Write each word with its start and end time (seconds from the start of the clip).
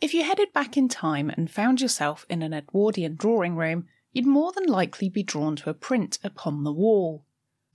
If 0.00 0.14
you 0.14 0.22
headed 0.22 0.52
back 0.52 0.76
in 0.76 0.88
time 0.88 1.28
and 1.30 1.50
found 1.50 1.80
yourself 1.80 2.24
in 2.28 2.42
an 2.42 2.54
Edwardian 2.54 3.16
drawing 3.16 3.56
room, 3.56 3.86
you'd 4.12 4.26
more 4.26 4.52
than 4.52 4.66
likely 4.66 5.08
be 5.08 5.22
drawn 5.22 5.56
to 5.56 5.70
a 5.70 5.74
print 5.74 6.18
upon 6.22 6.62
the 6.62 6.72
wall. 6.72 7.24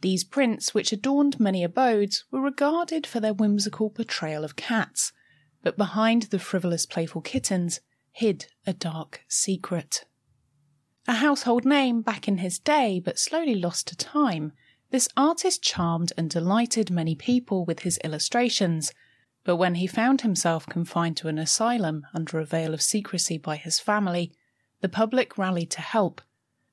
These 0.02 0.23
prints, 0.23 0.73
which 0.73 0.91
adorned 0.91 1.39
many 1.39 1.63
abodes, 1.63 2.25
were 2.31 2.41
regarded 2.41 3.05
for 3.05 3.19
their 3.19 3.33
whimsical 3.33 3.89
portrayal 3.89 4.43
of 4.43 4.55
cats, 4.55 5.11
but 5.61 5.77
behind 5.77 6.23
the 6.23 6.39
frivolous 6.39 6.85
playful 6.85 7.21
kittens 7.21 7.81
hid 8.11 8.47
a 8.65 8.73
dark 8.73 9.23
secret. 9.27 10.05
A 11.08 11.15
household 11.15 11.65
name 11.65 12.02
back 12.02 12.27
in 12.27 12.37
his 12.37 12.59
day, 12.59 13.02
but 13.03 13.19
slowly 13.19 13.55
lost 13.55 13.87
to 13.87 13.97
time, 13.97 14.53
this 14.91 15.09
artist 15.17 15.61
charmed 15.61 16.13
and 16.17 16.30
delighted 16.30 16.89
many 16.89 17.15
people 17.15 17.65
with 17.65 17.80
his 17.80 17.97
illustrations, 18.03 18.93
but 19.44 19.58
when 19.58 19.75
he 19.75 19.88
found 19.88 20.22
himself 20.22 20.66
confined 20.67 21.17
to 21.17 21.27
an 21.27 21.38
asylum 21.38 22.05
under 22.13 22.39
a 22.39 22.45
veil 22.45 22.73
of 22.73 22.81
secrecy 22.81 23.38
by 23.38 23.55
his 23.58 23.80
family, 23.80 24.31
the 24.81 24.89
public 24.89 25.38
rallied 25.38 25.72
to 25.72 25.81
help. 25.81 26.22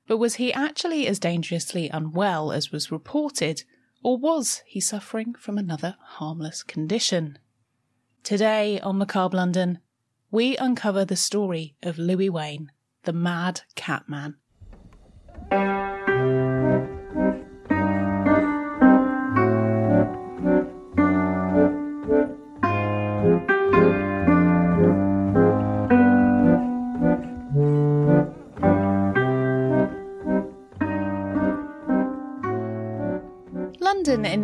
But 0.07 0.17
was 0.17 0.35
he 0.35 0.53
actually 0.53 1.07
as 1.07 1.19
dangerously 1.19 1.89
unwell 1.89 2.51
as 2.51 2.71
was 2.71 2.91
reported, 2.91 3.63
or 4.03 4.17
was 4.17 4.61
he 4.65 4.79
suffering 4.79 5.33
from 5.33 5.57
another 5.57 5.95
harmless 6.01 6.63
condition? 6.63 7.37
Today 8.23 8.79
on 8.79 8.97
Macabre 8.97 9.37
London, 9.37 9.79
we 10.29 10.55
uncover 10.57 11.03
the 11.03 11.15
story 11.15 11.75
of 11.83 11.97
Louis 11.97 12.29
Wain, 12.29 12.71
the 13.03 13.13
Mad 13.13 13.61
Catman. 13.75 14.35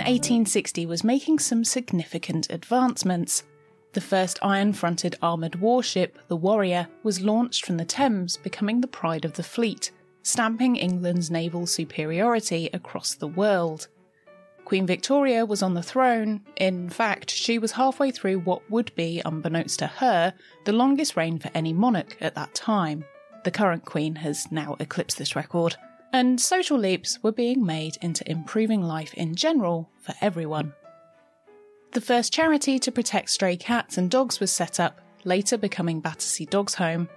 1860 0.07 0.85
was 0.85 1.03
making 1.03 1.37
some 1.37 1.65
significant 1.65 2.49
advancements. 2.49 3.43
The 3.91 3.99
first 3.99 4.39
iron 4.41 4.71
fronted 4.71 5.17
armoured 5.21 5.59
warship, 5.59 6.17
the 6.29 6.37
Warrior, 6.37 6.87
was 7.03 7.19
launched 7.19 7.65
from 7.65 7.75
the 7.75 7.83
Thames, 7.83 8.37
becoming 8.37 8.79
the 8.79 8.87
pride 8.87 9.25
of 9.25 9.33
the 9.33 9.43
fleet, 9.43 9.91
stamping 10.23 10.77
England's 10.77 11.29
naval 11.29 11.67
superiority 11.67 12.69
across 12.71 13.15
the 13.15 13.27
world. 13.27 13.89
Queen 14.63 14.87
Victoria 14.87 15.45
was 15.45 15.61
on 15.61 15.73
the 15.73 15.83
throne. 15.83 16.39
In 16.55 16.89
fact, 16.89 17.29
she 17.29 17.59
was 17.59 17.73
halfway 17.73 18.09
through 18.09 18.39
what 18.39 18.61
would 18.71 18.95
be, 18.95 19.21
unbeknownst 19.25 19.79
to 19.79 19.87
her, 19.87 20.33
the 20.63 20.71
longest 20.71 21.17
reign 21.17 21.37
for 21.37 21.51
any 21.53 21.73
monarch 21.73 22.15
at 22.21 22.35
that 22.35 22.55
time. 22.55 23.03
The 23.43 23.51
current 23.51 23.83
Queen 23.83 24.15
has 24.15 24.49
now 24.53 24.77
eclipsed 24.79 25.17
this 25.17 25.35
record 25.35 25.75
and 26.17 26.41
social 26.41 26.79
leaps 26.79 27.21
were 27.21 27.31
being 27.31 27.63
made 27.63 27.95
into 28.01 28.29
improving 28.29 28.81
life 28.81 29.13
in 29.13 29.35
general 29.35 29.87
for 30.01 30.15
everyone. 30.19 30.73
The 31.91 32.01
first 32.01 32.33
charity 32.33 32.79
to 32.79 32.91
protect 32.91 33.29
stray 33.29 33.55
cats 33.55 33.99
and 33.99 34.09
dogs 34.09 34.39
was 34.39 34.51
set 34.51 34.79
up, 34.79 34.99
later 35.25 35.59
becoming 35.59 35.99
Battersea 35.99 36.47
Dogs 36.47 36.73
Home. 36.73 37.07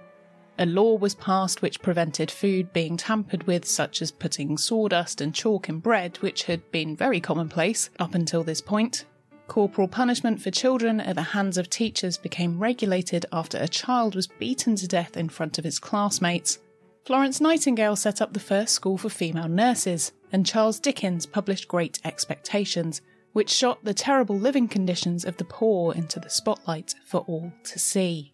A 0.59 0.67
law 0.67 0.95
was 0.97 1.15
passed 1.15 1.63
which 1.63 1.81
prevented 1.81 2.29
food 2.29 2.71
being 2.73 2.95
tampered 2.95 3.47
with, 3.47 3.65
such 3.65 4.03
as 4.03 4.11
putting 4.11 4.55
sawdust 4.55 5.19
and 5.19 5.33
chalk 5.33 5.67
in 5.67 5.79
bread, 5.79 6.17
which 6.17 6.43
had 6.43 6.69
been 6.71 6.95
very 6.95 7.19
commonplace 7.19 7.89
up 7.97 8.13
until 8.13 8.43
this 8.43 8.61
point. 8.61 9.05
Corporal 9.47 9.87
punishment 9.87 10.39
for 10.39 10.51
children 10.51 11.01
at 11.01 11.15
the 11.15 11.23
hands 11.23 11.57
of 11.57 11.71
teachers 11.71 12.17
became 12.19 12.59
regulated 12.59 13.25
after 13.33 13.57
a 13.57 13.67
child 13.67 14.13
was 14.13 14.27
beaten 14.27 14.75
to 14.75 14.87
death 14.87 15.17
in 15.17 15.27
front 15.27 15.57
of 15.57 15.65
his 15.65 15.79
classmates. 15.79 16.59
Florence 17.05 17.41
Nightingale 17.41 17.95
set 17.95 18.21
up 18.21 18.33
the 18.33 18.39
first 18.39 18.75
school 18.75 18.97
for 18.97 19.09
female 19.09 19.47
nurses, 19.47 20.11
and 20.31 20.45
Charles 20.45 20.79
Dickens 20.79 21.25
published 21.25 21.67
Great 21.67 21.99
Expectations, 22.05 23.01
which 23.33 23.49
shot 23.49 23.83
the 23.83 23.93
terrible 23.93 24.37
living 24.37 24.67
conditions 24.67 25.25
of 25.25 25.35
the 25.37 25.43
poor 25.43 25.95
into 25.95 26.19
the 26.19 26.29
spotlight 26.29 26.93
for 27.03 27.21
all 27.21 27.51
to 27.63 27.79
see. 27.79 28.33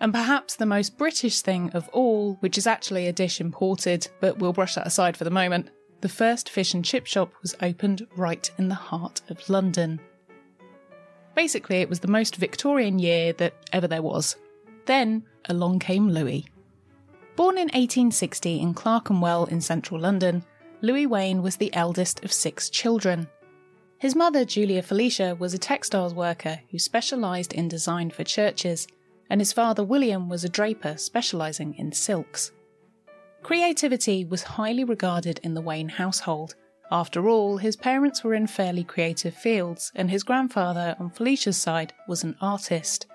And 0.00 0.14
perhaps 0.14 0.56
the 0.56 0.64
most 0.64 0.96
British 0.96 1.42
thing 1.42 1.70
of 1.74 1.90
all, 1.90 2.38
which 2.40 2.56
is 2.56 2.66
actually 2.66 3.06
a 3.06 3.12
dish 3.12 3.38
imported, 3.38 4.08
but 4.20 4.38
we'll 4.38 4.54
brush 4.54 4.76
that 4.76 4.86
aside 4.86 5.14
for 5.14 5.24
the 5.24 5.30
moment, 5.30 5.68
the 6.00 6.08
first 6.08 6.48
fish 6.48 6.72
and 6.72 6.82
chip 6.82 7.04
shop 7.06 7.34
was 7.42 7.54
opened 7.60 8.06
right 8.16 8.50
in 8.56 8.68
the 8.68 8.74
heart 8.74 9.20
of 9.28 9.46
London. 9.50 10.00
Basically, 11.34 11.82
it 11.82 11.88
was 11.90 12.00
the 12.00 12.08
most 12.08 12.36
Victorian 12.36 12.98
year 12.98 13.34
that 13.34 13.52
ever 13.74 13.86
there 13.86 14.00
was. 14.00 14.36
Then 14.86 15.24
along 15.50 15.80
came 15.80 16.08
Louis. 16.08 16.46
Born 17.40 17.56
in 17.56 17.68
1860 17.68 18.60
in 18.60 18.74
Clerkenwell 18.74 19.46
in 19.46 19.62
central 19.62 19.98
London, 19.98 20.44
Louis 20.82 21.06
Wain 21.06 21.40
was 21.40 21.56
the 21.56 21.72
eldest 21.72 22.22
of 22.22 22.34
six 22.34 22.68
children. 22.68 23.28
His 23.96 24.14
mother, 24.14 24.44
Julia 24.44 24.82
Felicia, 24.82 25.34
was 25.36 25.54
a 25.54 25.58
textiles 25.58 26.12
worker 26.12 26.60
who 26.70 26.78
specialised 26.78 27.54
in 27.54 27.66
design 27.66 28.10
for 28.10 28.24
churches, 28.24 28.86
and 29.30 29.40
his 29.40 29.54
father, 29.54 29.82
William, 29.82 30.28
was 30.28 30.44
a 30.44 30.50
draper 30.50 30.98
specialising 30.98 31.72
in 31.78 31.92
silks. 31.92 32.52
Creativity 33.42 34.22
was 34.22 34.42
highly 34.42 34.84
regarded 34.84 35.40
in 35.42 35.54
the 35.54 35.62
Wain 35.62 35.88
household. 35.88 36.56
After 36.92 37.26
all, 37.26 37.56
his 37.56 37.74
parents 37.74 38.22
were 38.22 38.34
in 38.34 38.48
fairly 38.48 38.84
creative 38.84 39.34
fields, 39.34 39.92
and 39.94 40.10
his 40.10 40.24
grandfather, 40.24 40.94
on 41.00 41.08
Felicia's 41.08 41.56
side, 41.56 41.94
was 42.06 42.22
an 42.22 42.36
artist. 42.42 43.06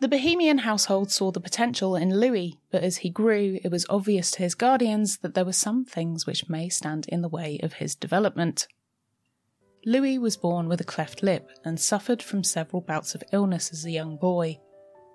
The 0.00 0.08
Bohemian 0.08 0.58
household 0.58 1.10
saw 1.10 1.30
the 1.30 1.40
potential 1.40 1.94
in 1.94 2.18
Louis, 2.18 2.58
but 2.70 2.82
as 2.82 2.98
he 2.98 3.10
grew, 3.10 3.58
it 3.62 3.70
was 3.70 3.84
obvious 3.90 4.30
to 4.30 4.42
his 4.42 4.54
guardians 4.54 5.18
that 5.18 5.34
there 5.34 5.44
were 5.44 5.52
some 5.52 5.84
things 5.84 6.26
which 6.26 6.48
may 6.48 6.70
stand 6.70 7.06
in 7.08 7.20
the 7.20 7.28
way 7.28 7.60
of 7.62 7.74
his 7.74 7.94
development. 7.94 8.66
Louis 9.84 10.18
was 10.18 10.38
born 10.38 10.68
with 10.68 10.80
a 10.80 10.84
cleft 10.84 11.22
lip 11.22 11.50
and 11.66 11.78
suffered 11.78 12.22
from 12.22 12.42
several 12.42 12.80
bouts 12.80 13.14
of 13.14 13.22
illness 13.30 13.72
as 13.74 13.84
a 13.84 13.90
young 13.90 14.16
boy. 14.16 14.58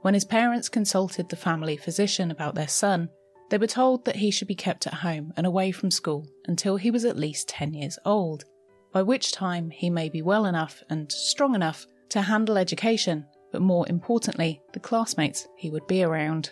When 0.01 0.13
his 0.13 0.25
parents 0.25 0.69
consulted 0.69 1.29
the 1.29 1.35
family 1.35 1.77
physician 1.77 2.29
about 2.29 2.53
their 2.53 2.67
son, 2.67 3.09
they 3.49 3.57
were 3.57 3.65
told 3.65 4.05
that 4.05 4.17
he 4.17 4.29
should 4.29 4.47
be 4.47 4.53
kept 4.53 4.85
at 4.85 4.93
home 4.93 5.33
and 5.35 5.47
away 5.47 5.71
from 5.71 5.89
school 5.89 6.27
until 6.45 6.77
he 6.77 6.91
was 6.91 7.05
at 7.05 7.17
least 7.17 7.47
10 7.49 7.73
years 7.73 7.97
old, 8.05 8.45
by 8.93 9.01
which 9.01 9.31
time 9.31 9.71
he 9.71 9.89
may 9.89 10.09
be 10.09 10.21
well 10.21 10.45
enough 10.45 10.83
and 10.91 11.11
strong 11.11 11.55
enough 11.55 11.87
to 12.09 12.21
handle 12.21 12.55
education, 12.55 13.25
but 13.55 13.61
more 13.61 13.87
importantly, 13.87 14.61
the 14.73 14.81
classmates 14.81 15.47
he 15.55 15.69
would 15.69 15.87
be 15.87 16.03
around. 16.03 16.51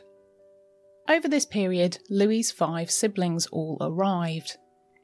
Over 1.09 1.27
this 1.27 1.45
period, 1.45 1.97
Louis's 2.09 2.49
five 2.49 2.89
siblings 2.89 3.45
all 3.47 3.77
arrived. 3.81 4.55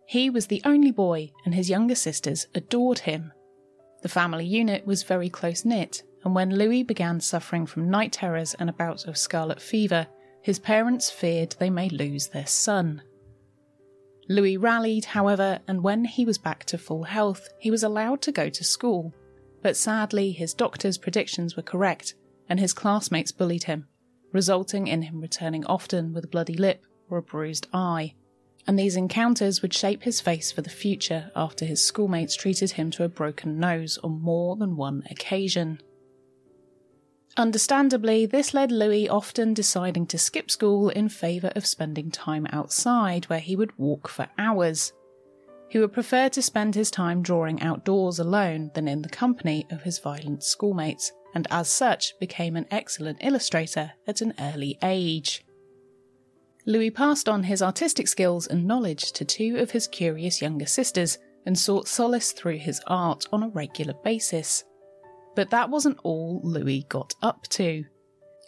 He 0.07 0.29
was 0.29 0.47
the 0.47 0.61
only 0.63 0.91
boy, 0.91 1.31
and 1.43 1.53
his 1.53 1.69
younger 1.69 1.95
sisters 1.95 2.47
adored 2.55 2.99
him. 2.99 3.33
The 4.01 4.07
family 4.07 4.45
unit 4.45 4.87
was 4.87 5.03
very 5.03 5.29
close 5.29 5.65
knit, 5.65 6.03
and 6.23 6.33
when 6.33 6.55
Louis 6.55 6.83
began 6.83 7.19
suffering 7.19 7.65
from 7.65 7.89
night 7.89 8.13
terrors 8.13 8.53
and 8.53 8.69
a 8.69 8.73
bout 8.73 9.05
of 9.05 9.17
scarlet 9.17 9.61
fever, 9.61 10.07
his 10.41 10.57
parents 10.57 11.09
feared 11.09 11.57
they 11.59 11.69
may 11.69 11.89
lose 11.89 12.27
their 12.27 12.47
son. 12.47 13.01
Louis 14.29 14.55
rallied, 14.55 15.03
however, 15.03 15.59
and 15.67 15.83
when 15.83 16.05
he 16.05 16.23
was 16.23 16.37
back 16.37 16.63
to 16.67 16.77
full 16.77 17.03
health, 17.03 17.49
he 17.59 17.69
was 17.69 17.83
allowed 17.83 18.21
to 18.21 18.31
go 18.31 18.47
to 18.47 18.63
school. 18.63 19.13
But 19.61 19.77
sadly, 19.77 20.31
his 20.31 20.53
doctor's 20.53 20.97
predictions 20.97 21.55
were 21.55 21.63
correct, 21.63 22.15
and 22.47 22.59
his 22.59 22.73
classmates 22.73 23.31
bullied 23.31 23.63
him, 23.63 23.87
resulting 24.31 24.87
in 24.87 25.03
him 25.03 25.19
returning 25.19 25.65
often 25.65 26.13
with 26.13 26.25
a 26.25 26.29
bloody 26.29 26.55
lip 26.55 26.83
or 27.09 27.17
a 27.17 27.23
bruised 27.23 27.67
eye. 27.73 28.15
And 28.67 28.77
these 28.77 28.95
encounters 28.95 29.61
would 29.61 29.73
shape 29.73 30.03
his 30.03 30.21
face 30.21 30.51
for 30.51 30.61
the 30.61 30.69
future 30.69 31.31
after 31.35 31.65
his 31.65 31.83
schoolmates 31.83 32.35
treated 32.35 32.71
him 32.71 32.91
to 32.91 33.03
a 33.03 33.09
broken 33.09 33.59
nose 33.59 33.97
on 34.03 34.21
more 34.21 34.55
than 34.55 34.75
one 34.75 35.03
occasion. 35.09 35.81
Understandably, 37.37 38.25
this 38.25 38.53
led 38.53 38.71
Louis 38.71 39.07
often 39.07 39.53
deciding 39.53 40.07
to 40.07 40.17
skip 40.17 40.51
school 40.51 40.89
in 40.89 41.09
favour 41.09 41.51
of 41.55 41.65
spending 41.65 42.11
time 42.11 42.45
outside, 42.51 43.25
where 43.25 43.39
he 43.39 43.55
would 43.55 43.77
walk 43.77 44.07
for 44.07 44.27
hours. 44.37 44.91
He 45.69 45.77
would 45.77 45.93
prefer 45.93 46.29
to 46.29 46.41
spend 46.41 46.73
his 46.73 46.89
time 46.89 47.21
drawing 47.21 47.61
outdoors 47.61 48.17
alone 48.17 48.71
than 48.73 48.87
in 48.87 49.03
the 49.03 49.09
company 49.09 49.67
of 49.71 49.83
his 49.83 49.99
violent 49.99 50.43
schoolmates, 50.43 51.11
and 51.35 51.47
as 51.51 51.69
such 51.69 52.17
became 52.19 52.55
an 52.55 52.65
excellent 52.71 53.19
illustrator 53.21 53.91
at 54.07 54.21
an 54.21 54.33
early 54.39 54.79
age. 54.81 55.45
Louis 56.65 56.89
passed 56.89 57.29
on 57.29 57.43
his 57.43 57.61
artistic 57.61 58.07
skills 58.07 58.47
and 58.47 58.65
knowledge 58.65 59.11
to 59.13 59.25
two 59.25 59.57
of 59.57 59.71
his 59.71 59.87
curious 59.87 60.41
younger 60.41 60.65
sisters 60.65 61.19
and 61.45 61.57
sought 61.57 61.87
solace 61.87 62.31
through 62.31 62.57
his 62.57 62.81
art 62.87 63.25
on 63.31 63.43
a 63.43 63.49
regular 63.49 63.93
basis. 64.03 64.63
But 65.35 65.51
that 65.51 65.69
wasn't 65.69 65.99
all 66.03 66.41
Louis 66.43 66.85
got 66.89 67.13
up 67.21 67.47
to. 67.49 67.85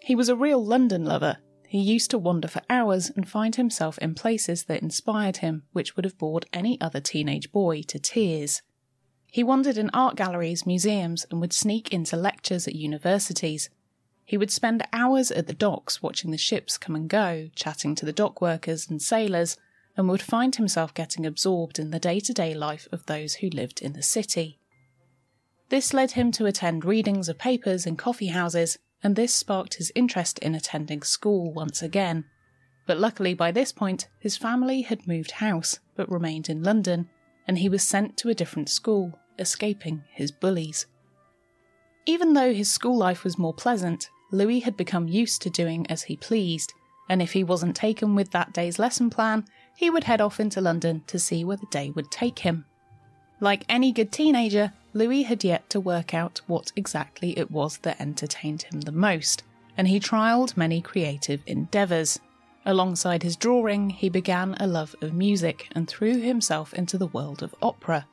He 0.02 0.16
was 0.16 0.30
a 0.30 0.36
real 0.36 0.64
London 0.64 1.06
lover. 1.06 1.38
He 1.72 1.80
used 1.80 2.12
to 2.12 2.18
wander 2.18 2.50
for 2.50 2.62
hours 2.70 3.12
and 3.16 3.26
find 3.26 3.56
himself 3.56 3.98
in 4.00 4.14
places 4.14 4.66
that 4.66 4.82
inspired 4.82 5.38
him, 5.38 5.64
which 5.72 5.96
would 5.96 6.04
have 6.04 6.18
bored 6.18 6.46
any 6.52 6.78
other 6.82 7.00
teenage 7.00 7.50
boy 7.54 7.84
to 7.84 7.98
tears. 7.98 8.62
He 9.28 9.42
wandered 9.42 9.78
in 9.78 9.90
art 9.94 10.18
galleries, 10.18 10.66
museums, 10.66 11.26
and 11.32 11.40
would 11.40 11.54
sneak 11.54 11.94
into 11.94 12.18
lectures 12.18 12.68
at 12.68 12.76
universities. 12.76 13.70
He 14.26 14.38
would 14.38 14.52
spend 14.52 14.86
hours 14.92 15.32
at 15.32 15.48
the 15.48 15.54
docks 15.54 16.04
watching 16.04 16.32
the 16.32 16.38
ships 16.38 16.78
come 16.78 16.94
and 16.94 17.10
go, 17.10 17.48
chatting 17.56 17.96
to 17.96 18.06
the 18.06 18.12
dock 18.12 18.42
workers 18.42 18.90
and 18.90 19.02
sailors, 19.02 19.56
and 19.96 20.10
would 20.10 20.22
find 20.22 20.54
himself 20.58 20.94
getting 20.94 21.26
absorbed 21.26 21.80
in 21.80 21.92
the 21.92 22.00
day 22.00 22.20
to 22.20 22.34
day 22.34 22.54
life 22.54 22.86
of 22.92 23.06
those 23.06 23.36
who 23.36 23.50
lived 23.50 23.82
in 23.82 23.94
the 23.94 24.04
city. 24.04 24.60
This 25.70 25.94
led 25.94 26.12
him 26.12 26.34
to 26.34 26.48
attend 26.48 26.84
readings 26.84 27.30
of 27.30 27.38
papers 27.38 27.86
in 27.86 27.96
coffee 27.96 28.28
houses, 28.28 28.78
and 29.04 29.16
this 29.16 29.34
sparked 29.34 29.76
his 29.76 29.92
interest 29.96 30.40
in 30.40 30.56
attending 30.56 31.02
school 31.02 31.52
once 31.52 31.82
again. 31.82 32.26
But 32.86 33.00
luckily, 33.00 33.34
by 33.34 33.52
this 33.52 33.72
point, 33.72 34.08
his 34.20 34.38
family 34.38 34.82
had 34.82 35.08
moved 35.08 35.32
house 35.32 35.80
but 35.96 36.12
remained 36.12 36.50
in 36.50 36.64
London, 36.64 37.10
and 37.48 37.58
he 37.58 37.70
was 37.70 37.84
sent 37.84 38.18
to 38.18 38.30
a 38.30 38.34
different 38.34 38.70
school, 38.70 39.20
escaping 39.40 40.04
his 40.12 40.32
bullies. 40.32 40.88
Even 42.06 42.34
though 42.34 42.54
his 42.54 42.72
school 42.72 42.98
life 42.98 43.24
was 43.24 43.38
more 43.38 43.54
pleasant, 43.54 44.10
Louis 44.32 44.62
had 44.62 44.78
become 44.78 45.08
used 45.08 45.42
to 45.42 45.50
doing 45.50 45.86
as 45.88 46.04
he 46.04 46.16
pleased, 46.16 46.74
and 47.10 47.22
if 47.22 47.34
he 47.34 47.44
wasn't 47.44 47.76
taken 47.76 48.16
with 48.16 48.32
that 48.32 48.54
day's 48.54 48.80
lesson 48.80 49.10
plan, 49.10 49.46
he 49.76 49.90
would 49.90 50.06
head 50.06 50.22
off 50.22 50.40
into 50.40 50.62
London 50.62 51.04
to 51.08 51.20
see 51.20 51.44
where 51.44 51.58
the 51.58 51.66
day 51.68 51.90
would 51.92 52.10
take 52.10 52.40
him. 52.40 52.66
Like 53.40 53.66
any 53.68 53.92
good 53.92 54.12
teenager, 54.12 54.74
Louis 54.94 55.24
had 55.24 55.44
yet 55.44 55.70
to 55.70 55.80
work 55.80 56.14
out 56.14 56.42
what 56.48 56.72
exactly 56.76 57.38
it 57.38 57.50
was 57.50 57.78
that 57.80 58.02
entertained 58.02 58.64
him 58.64 58.82
the 58.82 58.92
most, 58.92 59.44
and 59.78 59.88
he 59.88 60.00
trialled 60.00 60.58
many 60.58 60.82
creative 60.82 61.42
endeavours. 61.48 62.20
Alongside 62.66 63.24
his 63.24 63.36
drawing, 63.36 63.90
he 63.90 64.10
began 64.10 64.56
a 64.60 64.68
love 64.68 64.96
of 65.02 65.14
music 65.14 65.68
and 65.72 65.88
threw 65.88 66.20
himself 66.20 66.74
into 66.74 66.98
the 66.98 67.08
world 67.08 67.42
of 67.42 67.56
opera. 67.62 68.06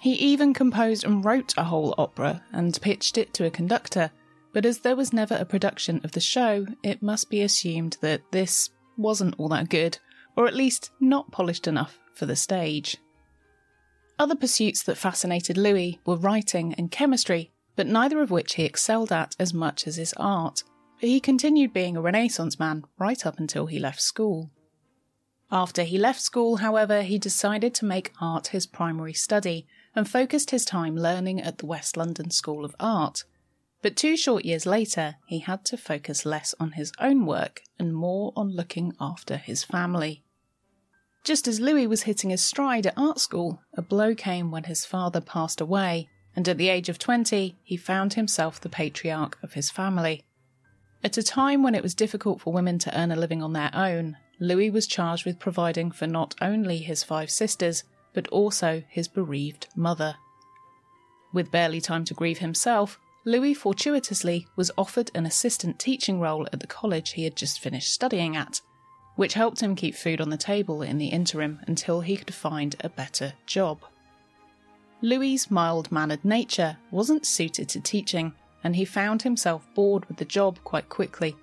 He 0.00 0.12
even 0.14 0.52
composed 0.54 1.04
and 1.04 1.24
wrote 1.24 1.54
a 1.56 1.64
whole 1.64 1.94
opera 1.96 2.42
and 2.52 2.78
pitched 2.80 3.16
it 3.16 3.32
to 3.34 3.46
a 3.46 3.50
conductor, 3.50 4.10
but 4.52 4.66
as 4.66 4.80
there 4.80 4.96
was 4.96 5.12
never 5.12 5.36
a 5.36 5.44
production 5.44 6.00
of 6.04 6.12
the 6.12 6.20
show, 6.20 6.66
it 6.82 7.02
must 7.02 7.30
be 7.30 7.42
assumed 7.42 7.96
that 8.00 8.22
this 8.32 8.70
wasn't 8.96 9.34
all 9.38 9.48
that 9.48 9.68
good, 9.68 9.98
or 10.36 10.46
at 10.46 10.54
least 10.54 10.90
not 11.00 11.30
polished 11.30 11.66
enough 11.66 11.98
for 12.12 12.26
the 12.26 12.36
stage. 12.36 12.96
Other 14.18 14.34
pursuits 14.34 14.82
that 14.82 14.98
fascinated 14.98 15.56
Louis 15.56 16.00
were 16.04 16.16
writing 16.16 16.74
and 16.74 16.90
chemistry, 16.90 17.52
but 17.76 17.86
neither 17.86 18.20
of 18.20 18.30
which 18.30 18.54
he 18.54 18.64
excelled 18.64 19.12
at 19.12 19.36
as 19.38 19.54
much 19.54 19.86
as 19.86 19.96
his 19.96 20.12
art. 20.14 20.64
But 21.00 21.08
He 21.08 21.20
continued 21.20 21.72
being 21.72 21.96
a 21.96 22.00
Renaissance 22.00 22.58
man 22.58 22.84
right 22.98 23.24
up 23.24 23.38
until 23.38 23.66
he 23.66 23.78
left 23.78 24.00
school. 24.00 24.50
After 25.50 25.84
he 25.84 25.96
left 25.96 26.20
school, 26.20 26.56
however, 26.56 27.02
he 27.02 27.18
decided 27.18 27.74
to 27.76 27.84
make 27.84 28.12
art 28.20 28.48
his 28.48 28.66
primary 28.66 29.14
study 29.14 29.66
and 29.94 30.08
focused 30.08 30.50
his 30.50 30.64
time 30.64 30.96
learning 30.96 31.40
at 31.40 31.58
the 31.58 31.66
West 31.66 31.96
London 31.96 32.30
School 32.30 32.64
of 32.64 32.74
Art. 32.80 33.24
But 33.80 33.96
two 33.96 34.16
short 34.16 34.44
years 34.44 34.66
later, 34.66 35.16
he 35.26 35.38
had 35.38 35.64
to 35.66 35.76
focus 35.76 36.26
less 36.26 36.54
on 36.58 36.72
his 36.72 36.92
own 37.00 37.24
work 37.24 37.62
and 37.78 37.94
more 37.94 38.32
on 38.34 38.50
looking 38.50 38.92
after 39.00 39.36
his 39.36 39.62
family. 39.62 40.24
Just 41.28 41.46
as 41.46 41.60
Louis 41.60 41.86
was 41.86 42.04
hitting 42.04 42.30
his 42.30 42.42
stride 42.42 42.86
at 42.86 42.96
art 42.96 43.20
school, 43.20 43.60
a 43.74 43.82
blow 43.82 44.14
came 44.14 44.50
when 44.50 44.64
his 44.64 44.86
father 44.86 45.20
passed 45.20 45.60
away, 45.60 46.08
and 46.34 46.48
at 46.48 46.56
the 46.56 46.70
age 46.70 46.88
of 46.88 46.98
20, 46.98 47.54
he 47.62 47.76
found 47.76 48.14
himself 48.14 48.58
the 48.58 48.70
patriarch 48.70 49.36
of 49.42 49.52
his 49.52 49.70
family. 49.70 50.24
At 51.04 51.18
a 51.18 51.22
time 51.22 51.62
when 51.62 51.74
it 51.74 51.82
was 51.82 51.94
difficult 51.94 52.40
for 52.40 52.54
women 52.54 52.78
to 52.78 52.98
earn 52.98 53.12
a 53.12 53.14
living 53.14 53.42
on 53.42 53.52
their 53.52 53.70
own, 53.74 54.16
Louis 54.40 54.70
was 54.70 54.86
charged 54.86 55.26
with 55.26 55.38
providing 55.38 55.90
for 55.90 56.06
not 56.06 56.34
only 56.40 56.78
his 56.78 57.04
five 57.04 57.30
sisters, 57.30 57.84
but 58.14 58.26
also 58.28 58.82
his 58.88 59.06
bereaved 59.06 59.66
mother. 59.76 60.16
With 61.34 61.50
barely 61.50 61.82
time 61.82 62.06
to 62.06 62.14
grieve 62.14 62.38
himself, 62.38 62.98
Louis 63.26 63.52
fortuitously 63.52 64.46
was 64.56 64.70
offered 64.78 65.10
an 65.14 65.26
assistant 65.26 65.78
teaching 65.78 66.20
role 66.20 66.48
at 66.54 66.60
the 66.60 66.66
college 66.66 67.10
he 67.10 67.24
had 67.24 67.36
just 67.36 67.60
finished 67.60 67.92
studying 67.92 68.34
at, 68.34 68.62
which 69.18 69.34
helped 69.34 69.58
him 69.60 69.74
keep 69.74 69.96
food 69.96 70.20
on 70.20 70.30
the 70.30 70.36
table 70.36 70.80
in 70.80 70.96
the 70.96 71.08
interim 71.08 71.58
until 71.66 72.00
he 72.00 72.16
could 72.16 72.32
find 72.32 72.76
a 72.78 72.88
better 72.88 73.32
job. 73.46 73.80
Louis's 75.02 75.50
mild 75.50 75.90
mannered 75.90 76.24
nature 76.24 76.76
wasn't 76.92 77.26
suited 77.26 77.68
to 77.68 77.80
teaching, 77.80 78.32
and 78.62 78.76
he 78.76 78.84
found 78.84 79.22
himself 79.22 79.66
bored 79.74 80.04
with 80.04 80.18
the 80.18 80.24
job 80.24 80.60
quite 80.62 80.88
quickly. 80.88 81.34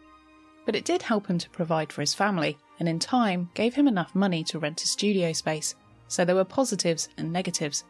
But 0.65 0.77
it 0.77 0.85
did 0.85 1.01
help 1.01 1.27
him 1.27 1.37
to 1.37 1.49
provide 1.49 1.91
for 1.91 1.99
his 1.99 2.13
family, 2.13 2.57
and 2.79 2.87
in 2.87 2.97
time 2.97 3.49
gave 3.55 3.75
him 3.75 3.89
enough 3.89 4.15
money 4.15 4.41
to 4.45 4.59
rent 4.59 4.81
a 4.81 4.87
studio 4.87 5.33
space, 5.33 5.75
so 6.07 6.23
there 6.23 6.35
were 6.35 6.45
positives 6.45 7.09
and 7.17 7.33
negatives. 7.33 7.83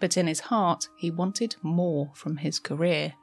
But 0.00 0.18
in 0.18 0.26
his 0.26 0.40
heart, 0.40 0.86
he 0.98 1.10
wanted 1.10 1.56
more 1.62 2.10
from 2.12 2.36
his 2.36 2.58
career. 2.58 3.14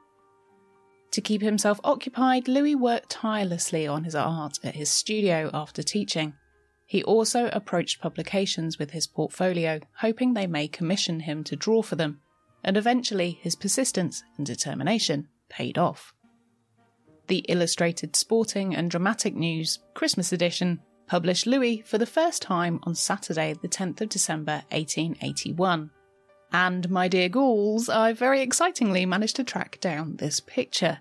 To 1.17 1.21
keep 1.21 1.41
himself 1.41 1.79
occupied, 1.83 2.47
Louis 2.47 2.75
worked 2.75 3.09
tirelessly 3.09 3.87
on 3.87 4.03
his 4.03 4.13
art 4.13 4.59
at 4.63 4.75
his 4.75 4.91
studio 4.91 5.49
after 5.51 5.81
teaching. 5.81 6.35
He 6.85 7.03
also 7.03 7.49
approached 7.53 7.99
publications 7.99 8.77
with 8.77 8.91
his 8.91 9.07
portfolio, 9.07 9.79
hoping 9.95 10.35
they 10.35 10.45
may 10.45 10.67
commission 10.67 11.21
him 11.21 11.43
to 11.45 11.55
draw 11.55 11.81
for 11.81 11.95
them, 11.95 12.19
and 12.63 12.77
eventually 12.77 13.39
his 13.41 13.55
persistence 13.55 14.23
and 14.37 14.45
determination 14.45 15.27
paid 15.49 15.79
off. 15.79 16.13
The 17.25 17.39
Illustrated 17.49 18.15
Sporting 18.15 18.75
and 18.75 18.91
Dramatic 18.91 19.35
News 19.35 19.79
Christmas 19.95 20.31
edition 20.31 20.81
published 21.07 21.47
Louis 21.47 21.81
for 21.81 21.97
the 21.97 22.05
first 22.05 22.43
time 22.43 22.79
on 22.83 22.93
Saturday, 22.93 23.55
the 23.59 23.67
10th 23.67 24.01
of 24.01 24.09
December 24.09 24.61
1881. 24.69 25.89
And, 26.53 26.91
my 26.91 27.07
dear 27.07 27.27
ghouls, 27.27 27.89
I 27.89 28.13
very 28.13 28.41
excitingly 28.41 29.07
managed 29.07 29.37
to 29.37 29.43
track 29.43 29.79
down 29.81 30.17
this 30.17 30.39
picture. 30.39 30.99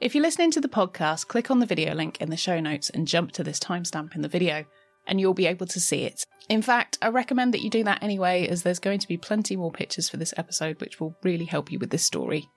If 0.00 0.14
you're 0.14 0.22
listening 0.22 0.52
to 0.52 0.60
the 0.60 0.68
podcast, 0.68 1.26
click 1.26 1.50
on 1.50 1.58
the 1.58 1.66
video 1.66 1.92
link 1.92 2.20
in 2.20 2.30
the 2.30 2.36
show 2.36 2.60
notes 2.60 2.88
and 2.88 3.08
jump 3.08 3.32
to 3.32 3.42
this 3.42 3.58
timestamp 3.58 4.14
in 4.14 4.22
the 4.22 4.28
video, 4.28 4.64
and 5.08 5.20
you'll 5.20 5.34
be 5.34 5.46
able 5.46 5.66
to 5.66 5.80
see 5.80 6.04
it. 6.04 6.24
In 6.48 6.62
fact, 6.62 6.98
I 7.02 7.08
recommend 7.08 7.52
that 7.52 7.62
you 7.62 7.68
do 7.68 7.82
that 7.82 8.00
anyway, 8.00 8.46
as 8.46 8.62
there's 8.62 8.78
going 8.78 9.00
to 9.00 9.08
be 9.08 9.16
plenty 9.16 9.56
more 9.56 9.72
pictures 9.72 10.08
for 10.08 10.16
this 10.16 10.32
episode, 10.36 10.80
which 10.80 11.00
will 11.00 11.16
really 11.24 11.46
help 11.46 11.72
you 11.72 11.80
with 11.80 11.90
this 11.90 12.04
story. 12.04 12.48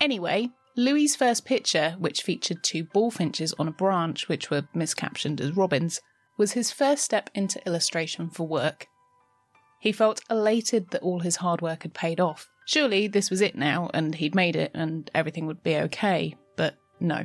Anyway, 0.00 0.50
Louis's 0.76 1.16
first 1.16 1.44
picture, 1.44 1.96
which 1.98 2.22
featured 2.22 2.62
two 2.62 2.84
bullfinches 2.84 3.52
on 3.58 3.66
a 3.66 3.72
branch 3.72 4.28
which 4.28 4.48
were 4.48 4.68
miscaptioned 4.74 5.40
as 5.40 5.56
robins, 5.56 6.00
was 6.36 6.52
his 6.52 6.70
first 6.70 7.02
step 7.02 7.28
into 7.34 7.64
illustration 7.66 8.30
for 8.30 8.46
work 8.46 8.86
he 9.78 9.92
felt 9.92 10.20
elated 10.30 10.90
that 10.90 11.02
all 11.02 11.20
his 11.20 11.36
hard 11.36 11.60
work 11.62 11.82
had 11.82 11.94
paid 11.94 12.18
off, 12.20 12.48
Surely 12.66 13.06
this 13.06 13.30
was 13.30 13.40
it 13.40 13.54
now, 13.54 13.88
and 13.94 14.16
he'd 14.16 14.34
made 14.34 14.56
it, 14.56 14.72
and 14.74 15.08
everything 15.14 15.46
would 15.46 15.62
be 15.62 15.76
okay, 15.76 16.34
but 16.56 16.74
no. 17.00 17.24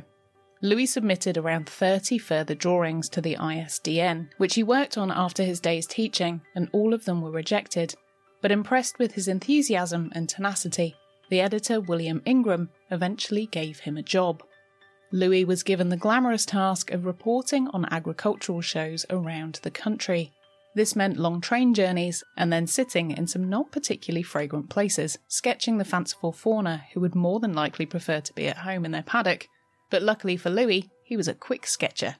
Louis 0.62 0.86
submitted 0.86 1.36
around 1.36 1.68
30 1.68 2.16
further 2.18 2.54
drawings 2.54 3.08
to 3.08 3.20
the 3.20 3.34
ISDN, 3.34 4.28
which 4.38 4.54
he 4.54 4.62
worked 4.62 4.96
on 4.96 5.10
after 5.10 5.42
his 5.42 5.58
days 5.58 5.86
teaching, 5.86 6.40
and 6.54 6.68
all 6.70 6.94
of 6.94 7.04
them 7.04 7.20
were 7.20 7.32
rejected. 7.32 7.92
But 8.40 8.52
impressed 8.52 9.00
with 9.00 9.14
his 9.14 9.26
enthusiasm 9.26 10.12
and 10.14 10.28
tenacity, 10.28 10.94
the 11.28 11.40
editor 11.40 11.80
William 11.80 12.22
Ingram 12.24 12.70
eventually 12.92 13.46
gave 13.46 13.80
him 13.80 13.96
a 13.96 14.02
job. 14.02 14.44
Louis 15.10 15.44
was 15.44 15.64
given 15.64 15.88
the 15.88 15.96
glamorous 15.96 16.46
task 16.46 16.92
of 16.92 17.04
reporting 17.04 17.66
on 17.68 17.92
agricultural 17.92 18.60
shows 18.60 19.04
around 19.10 19.58
the 19.62 19.70
country. 19.70 20.32
This 20.74 20.96
meant 20.96 21.18
long 21.18 21.40
train 21.40 21.74
journeys 21.74 22.24
and 22.36 22.52
then 22.52 22.66
sitting 22.66 23.10
in 23.10 23.26
some 23.26 23.48
not 23.48 23.70
particularly 23.70 24.22
fragrant 24.22 24.70
places, 24.70 25.18
sketching 25.28 25.78
the 25.78 25.84
fanciful 25.84 26.32
fauna 26.32 26.84
who 26.92 27.00
would 27.00 27.14
more 27.14 27.40
than 27.40 27.52
likely 27.52 27.84
prefer 27.84 28.20
to 28.20 28.32
be 28.32 28.48
at 28.48 28.58
home 28.58 28.84
in 28.84 28.92
their 28.92 29.02
paddock. 29.02 29.48
But 29.90 30.02
luckily 30.02 30.36
for 30.36 30.48
Louis, 30.48 30.90
he 31.04 31.16
was 31.16 31.28
a 31.28 31.34
quick 31.34 31.66
sketcher. 31.66 32.16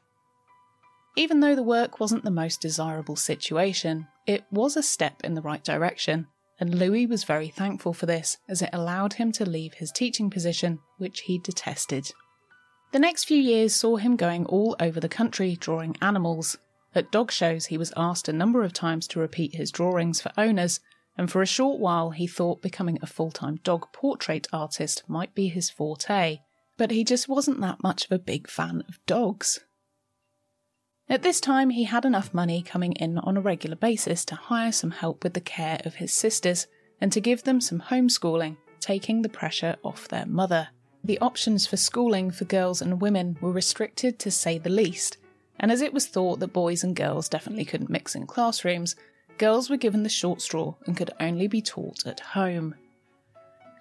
Even 1.16 1.40
though 1.40 1.54
the 1.54 1.62
work 1.62 2.00
wasn't 2.00 2.24
the 2.24 2.30
most 2.30 2.60
desirable 2.60 3.16
situation, 3.16 4.06
it 4.26 4.44
was 4.50 4.76
a 4.76 4.82
step 4.82 5.22
in 5.24 5.34
the 5.34 5.42
right 5.42 5.62
direction, 5.64 6.26
and 6.60 6.74
Louis 6.74 7.06
was 7.06 7.24
very 7.24 7.48
thankful 7.48 7.92
for 7.92 8.06
this 8.06 8.38
as 8.48 8.62
it 8.62 8.70
allowed 8.72 9.14
him 9.14 9.32
to 9.32 9.48
leave 9.48 9.74
his 9.74 9.90
teaching 9.90 10.30
position, 10.30 10.78
which 10.98 11.20
he 11.20 11.38
detested. 11.38 12.12
The 12.92 12.98
next 12.98 13.24
few 13.24 13.38
years 13.38 13.74
saw 13.74 13.96
him 13.96 14.16
going 14.16 14.44
all 14.46 14.76
over 14.78 15.00
the 15.00 15.08
country 15.08 15.56
drawing 15.56 15.96
animals, 16.02 16.58
at 16.94 17.10
dog 17.10 17.30
shows, 17.32 17.66
he 17.66 17.78
was 17.78 17.92
asked 17.96 18.28
a 18.28 18.32
number 18.32 18.62
of 18.62 18.72
times 18.72 19.06
to 19.08 19.20
repeat 19.20 19.54
his 19.54 19.70
drawings 19.70 20.20
for 20.20 20.32
owners, 20.36 20.80
and 21.16 21.30
for 21.30 21.42
a 21.42 21.46
short 21.46 21.78
while 21.78 22.10
he 22.10 22.26
thought 22.26 22.62
becoming 22.62 22.98
a 23.00 23.06
full 23.06 23.30
time 23.30 23.56
dog 23.64 23.92
portrait 23.92 24.46
artist 24.52 25.02
might 25.08 25.34
be 25.34 25.48
his 25.48 25.70
forte, 25.70 26.40
but 26.76 26.90
he 26.90 27.04
just 27.04 27.28
wasn't 27.28 27.60
that 27.60 27.82
much 27.82 28.04
of 28.04 28.12
a 28.12 28.18
big 28.18 28.48
fan 28.48 28.82
of 28.88 28.98
dogs. 29.06 29.60
At 31.08 31.22
this 31.22 31.40
time, 31.40 31.70
he 31.70 31.84
had 31.84 32.04
enough 32.04 32.32
money 32.32 32.62
coming 32.62 32.92
in 32.92 33.18
on 33.18 33.36
a 33.36 33.40
regular 33.40 33.76
basis 33.76 34.24
to 34.26 34.34
hire 34.34 34.72
some 34.72 34.92
help 34.92 35.24
with 35.24 35.34
the 35.34 35.40
care 35.40 35.80
of 35.84 35.96
his 35.96 36.12
sisters 36.12 36.66
and 37.00 37.12
to 37.12 37.20
give 37.20 37.42
them 37.42 37.60
some 37.60 37.80
homeschooling, 37.80 38.56
taking 38.80 39.22
the 39.22 39.28
pressure 39.28 39.76
off 39.82 40.08
their 40.08 40.26
mother. 40.26 40.68
The 41.04 41.18
options 41.18 41.66
for 41.66 41.76
schooling 41.76 42.30
for 42.30 42.44
girls 42.44 42.80
and 42.80 43.00
women 43.00 43.36
were 43.40 43.52
restricted 43.52 44.18
to 44.20 44.30
say 44.30 44.58
the 44.58 44.70
least, 44.70 45.18
and 45.62 45.72
as 45.72 45.80
it 45.80 45.94
was 45.94 46.06
thought 46.06 46.40
that 46.40 46.52
boys 46.52 46.84
and 46.84 46.94
girls 46.96 47.28
definitely 47.28 47.64
couldn't 47.64 47.88
mix 47.88 48.14
in 48.14 48.26
classrooms, 48.26 48.96
girls 49.38 49.70
were 49.70 49.76
given 49.76 50.02
the 50.02 50.08
short 50.08 50.42
straw 50.42 50.74
and 50.86 50.96
could 50.96 51.12
only 51.20 51.46
be 51.46 51.62
taught 51.62 52.04
at 52.04 52.20
home. 52.20 52.74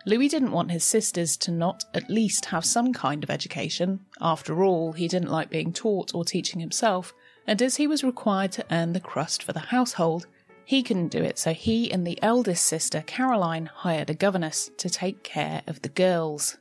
Louis 0.06 0.30
didn't 0.30 0.52
want 0.52 0.72
his 0.72 0.84
sisters 0.84 1.38
to 1.38 1.52
not 1.52 1.84
at 1.94 2.10
least 2.10 2.46
have 2.46 2.66
some 2.66 2.94
kind 2.94 3.24
of 3.24 3.30
education. 3.30 4.00
After 4.20 4.64
all, 4.64 4.94
he 4.94 5.08
didn't 5.08 5.30
like 5.32 5.50
being 5.50 5.74
taught 5.74 6.16
or 6.16 6.24
teaching 6.24 6.60
himself, 6.60 7.14
and 7.46 7.62
as 7.62 7.76
he 7.76 7.88
was 7.88 8.04
required 8.04 8.52
to 8.54 8.66
earn 8.72 8.94
the 8.94 9.00
crust 9.00 9.44
for 9.44 9.54
the 9.54 9.60
household, 9.60 10.28
he 10.66 10.84
couldn't 10.84 11.10
do 11.10 11.24
it, 11.24 11.38
so 11.38 11.54
he 11.54 11.92
and 11.92 12.06
the 12.06 12.22
eldest 12.22 12.66
sister, 12.66 13.04
Caroline, 13.06 13.66
hired 13.66 14.10
a 14.10 14.16
governess 14.16 14.72
to 14.78 14.90
take 14.90 15.24
care 15.24 15.62
of 15.68 15.82
the 15.82 15.90
girls. 15.90 16.58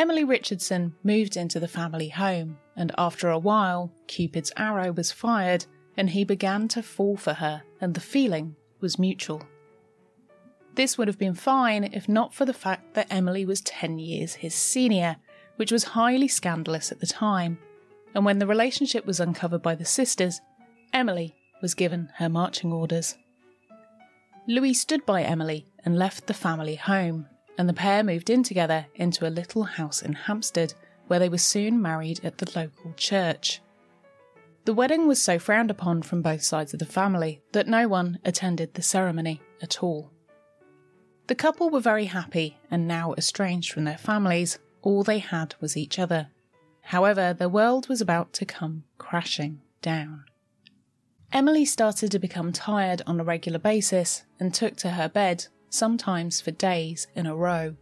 Emily 0.00 0.24
Richardson 0.24 0.94
moved 1.04 1.36
into 1.36 1.60
the 1.60 1.68
family 1.68 2.08
home, 2.08 2.56
and 2.74 2.90
after 2.96 3.28
a 3.28 3.38
while, 3.38 3.92
Cupid's 4.06 4.50
arrow 4.56 4.92
was 4.92 5.12
fired 5.12 5.66
and 5.94 6.08
he 6.08 6.24
began 6.24 6.68
to 6.68 6.82
fall 6.82 7.18
for 7.18 7.34
her, 7.34 7.64
and 7.82 7.92
the 7.92 8.00
feeling 8.00 8.56
was 8.80 8.98
mutual. 8.98 9.42
This 10.74 10.96
would 10.96 11.06
have 11.06 11.18
been 11.18 11.34
fine 11.34 11.84
if 11.84 12.08
not 12.08 12.32
for 12.32 12.46
the 12.46 12.54
fact 12.54 12.94
that 12.94 13.08
Emily 13.10 13.44
was 13.44 13.60
10 13.60 13.98
years 13.98 14.36
his 14.36 14.54
senior, 14.54 15.16
which 15.56 15.70
was 15.70 15.84
highly 15.84 16.28
scandalous 16.28 16.90
at 16.90 17.00
the 17.00 17.06
time. 17.06 17.58
And 18.14 18.24
when 18.24 18.38
the 18.38 18.46
relationship 18.46 19.04
was 19.04 19.20
uncovered 19.20 19.60
by 19.60 19.74
the 19.74 19.84
sisters, 19.84 20.40
Emily 20.94 21.34
was 21.60 21.74
given 21.74 22.08
her 22.16 22.30
marching 22.30 22.72
orders. 22.72 23.18
Louis 24.48 24.72
stood 24.72 25.04
by 25.04 25.24
Emily 25.24 25.66
and 25.84 25.98
left 25.98 26.26
the 26.26 26.32
family 26.32 26.76
home, 26.76 27.26
and 27.58 27.68
the 27.68 27.74
pair 27.74 28.02
moved 28.02 28.30
in 28.30 28.42
together 28.42 28.86
into 28.94 29.26
a 29.26 29.30
little 29.30 29.64
house 29.64 30.02
in 30.02 30.12
Hampstead, 30.12 30.74
where 31.06 31.18
they 31.18 31.28
were 31.28 31.38
soon 31.38 31.80
married 31.82 32.20
at 32.24 32.38
the 32.38 32.50
local 32.58 32.92
church. 32.96 33.60
The 34.64 34.74
wedding 34.74 35.08
was 35.08 35.20
so 35.20 35.38
frowned 35.38 35.70
upon 35.70 36.02
from 36.02 36.22
both 36.22 36.42
sides 36.42 36.72
of 36.72 36.78
the 36.78 36.86
family 36.86 37.42
that 37.52 37.66
no 37.66 37.88
one 37.88 38.18
attended 38.24 38.74
the 38.74 38.82
ceremony 38.82 39.40
at 39.62 39.82
all. 39.82 40.10
The 41.26 41.34
couple 41.34 41.70
were 41.70 41.80
very 41.80 42.06
happy, 42.06 42.58
and 42.70 42.86
now 42.86 43.14
estranged 43.14 43.72
from 43.72 43.84
their 43.84 43.98
families, 43.98 44.58
all 44.82 45.02
they 45.02 45.18
had 45.18 45.54
was 45.60 45.76
each 45.76 45.98
other. 45.98 46.28
However, 46.82 47.32
their 47.32 47.48
world 47.48 47.88
was 47.88 48.00
about 48.00 48.32
to 48.34 48.44
come 48.44 48.84
crashing 48.98 49.60
down. 49.82 50.24
Emily 51.32 51.64
started 51.64 52.10
to 52.10 52.18
become 52.18 52.52
tired 52.52 53.02
on 53.06 53.20
a 53.20 53.24
regular 53.24 53.58
basis 53.58 54.24
and 54.40 54.52
took 54.52 54.76
to 54.78 54.90
her 54.90 55.08
bed 55.08 55.46
sometimes 55.70 56.40
for 56.40 56.50
days 56.50 57.06
in 57.14 57.26
a 57.26 57.34
row. 57.34 57.76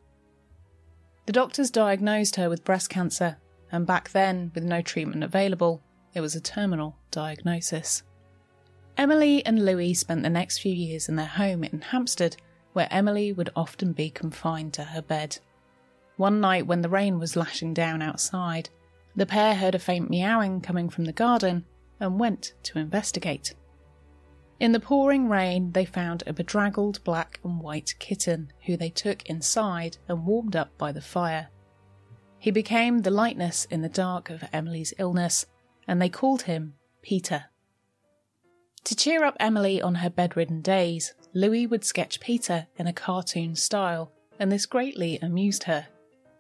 The 1.27 1.33
doctors 1.33 1.71
diagnosed 1.71 2.37
her 2.37 2.49
with 2.49 2.65
breast 2.65 2.89
cancer, 2.89 3.39
and 3.73 3.87
back 3.87 4.11
then, 4.11 4.53
with 4.55 4.65
no 4.65 4.81
treatment 4.81 5.25
available, 5.25 5.83
it 6.15 6.21
was 6.21 6.35
a 6.35 6.41
terminal 6.41 6.97
diagnosis. 7.11 8.03
Emily 8.97 9.45
and 9.45 9.65
Louis 9.65 9.95
spent 9.95 10.23
the 10.23 10.31
next 10.31 10.59
few 10.59 10.73
years 10.73 11.09
in 11.09 11.17
their 11.17 11.27
home 11.27 11.65
in 11.65 11.81
Hampstead, 11.81 12.37
where 12.73 12.89
Emily 12.91 13.33
would 13.33 13.51
often 13.55 13.93
be 13.93 14.11
confined 14.11 14.73
to 14.75 14.85
her 14.85 15.03
bed. 15.03 15.39
One 16.17 16.41
night, 16.41 16.67
when 16.67 16.83
the 16.83 16.89
rain 16.89 17.19
was 17.19 17.37
lashing 17.37 17.75
down 17.75 18.03
outside, 18.03 18.71
the 19.15 19.27
pair 19.27 19.55
heard 19.55 19.75
a 19.75 19.79
faint 19.79 20.11
meowing 20.11 20.61
coming 20.61 20.89
from 20.89 21.05
the 21.05 21.13
garden 21.13 21.65
and 22.01 22.19
went 22.19 22.55
to 22.65 22.79
investigate. 22.79 23.55
In 24.61 24.73
the 24.73 24.81
pouring 24.81 25.29
rain, 25.29 25.71
they 25.71 25.85
found 25.85 26.25
a 26.27 26.33
bedraggled 26.33 27.03
black 27.05 27.39
and 27.45 27.61
white 27.61 27.95
kitten 28.01 28.53
who 28.67 28.77
they 28.77 28.91
took 28.91 29.25
inside 29.27 29.99
and 30.09 30.27
warmed 30.27 30.57
up 30.57 30.77
by 30.77 30.91
the 30.91 31.01
fire. 31.01 31.49
He 32.41 32.51
became 32.51 32.99
the 32.99 33.11
lightness 33.11 33.67
in 33.67 33.83
the 33.83 33.89
dark 33.89 34.31
of 34.31 34.45
Emily's 34.53 34.93
illness, 34.99 35.47
and 35.87 36.03
they 36.03 36.09
called 36.09 36.43
him 36.43 36.75
Peter. 37.03 37.47
To 38.85 38.97
cheer 38.97 39.25
up 39.25 39.37
Emily 39.39 39.81
on 39.81 39.97
her 39.97 40.11
bedridden 40.11 40.61
days, 40.61 41.15
Louis 41.35 41.67
would 41.67 41.85
sketch 41.85 42.21
Peter 42.21 42.67
in 42.77 42.87
a 42.87 42.93
cartoon 42.93 43.55
style, 43.55 44.11
and 44.41 44.51
this 44.51 44.67
greatly 44.67 45.19
amused 45.21 45.65
her. 45.65 45.87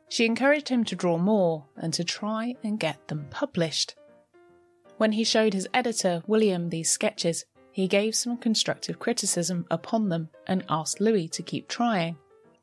She 0.08 0.24
encouraged 0.24 0.70
him 0.70 0.84
to 0.84 0.96
draw 0.96 1.18
more 1.18 1.66
and 1.76 1.92
to 1.94 2.02
try 2.02 2.54
and 2.64 2.80
get 2.80 3.08
them 3.08 3.26
published. 3.30 3.94
When 4.96 5.12
he 5.12 5.24
showed 5.24 5.52
his 5.52 5.68
editor, 5.72 6.22
William, 6.26 6.70
these 6.70 6.90
sketches, 6.90 7.44
he 7.78 7.86
gave 7.86 8.12
some 8.12 8.36
constructive 8.36 8.98
criticism 8.98 9.64
upon 9.70 10.08
them 10.08 10.28
and 10.48 10.64
asked 10.68 11.00
Louis 11.00 11.28
to 11.28 11.44
keep 11.44 11.68
trying, 11.68 12.16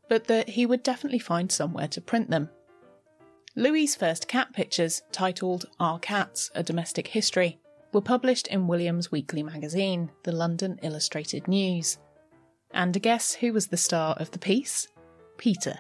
but 0.10 0.26
that 0.26 0.50
he 0.50 0.66
would 0.66 0.84
definitely 0.84 1.20
find 1.20 1.50
somewhere 1.50 1.88
to 1.88 2.02
print 2.02 2.30
them. 2.30 2.50
Louis's 3.56 3.96
first 3.96 4.28
cat 4.28 4.52
pictures, 4.52 5.04
titled 5.14 5.68
Our 5.80 6.00
Cats 6.00 6.52
A 6.54 6.64
Domestic 6.64 7.08
History, 7.08 7.62
were 7.94 8.02
published 8.02 8.48
in 8.48 8.68
William's 8.68 9.10
weekly 9.10 9.42
magazine, 9.42 10.12
the 10.24 10.34
London 10.34 10.78
Illustrated 10.84 11.48
News. 11.48 11.98
And 12.72 13.02
guess 13.02 13.36
who 13.36 13.54
was 13.54 13.68
the 13.68 13.78
star 13.78 14.18
of 14.20 14.32
the 14.32 14.40
piece? 14.40 14.90
Peter. 15.38 15.80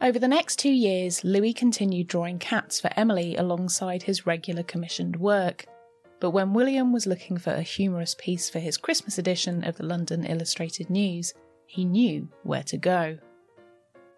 Over 0.00 0.18
the 0.18 0.26
next 0.26 0.58
two 0.58 0.72
years, 0.72 1.22
Louis 1.22 1.52
continued 1.52 2.08
drawing 2.08 2.40
cats 2.40 2.80
for 2.80 2.90
Emily 2.96 3.36
alongside 3.36 4.02
his 4.02 4.26
regular 4.26 4.64
commissioned 4.64 5.14
work. 5.14 5.66
But 6.22 6.30
when 6.30 6.54
William 6.54 6.92
was 6.92 7.04
looking 7.04 7.36
for 7.36 7.52
a 7.52 7.62
humorous 7.62 8.14
piece 8.14 8.48
for 8.48 8.60
his 8.60 8.76
Christmas 8.76 9.18
edition 9.18 9.64
of 9.64 9.76
the 9.76 9.84
London 9.84 10.24
Illustrated 10.24 10.88
News, 10.88 11.34
he 11.66 11.84
knew 11.84 12.28
where 12.44 12.62
to 12.62 12.76
go. 12.76 13.18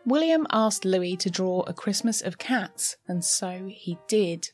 William 0.05 0.47
asked 0.51 0.85
Louis 0.85 1.17
to 1.17 1.31
draw 1.31 1.63
a 1.63 1.73
Christmas 1.73 2.21
of 2.21 2.37
cats, 2.37 2.99
and 3.09 3.25
so 3.25 3.67
he 3.71 3.97
did. 4.07 4.51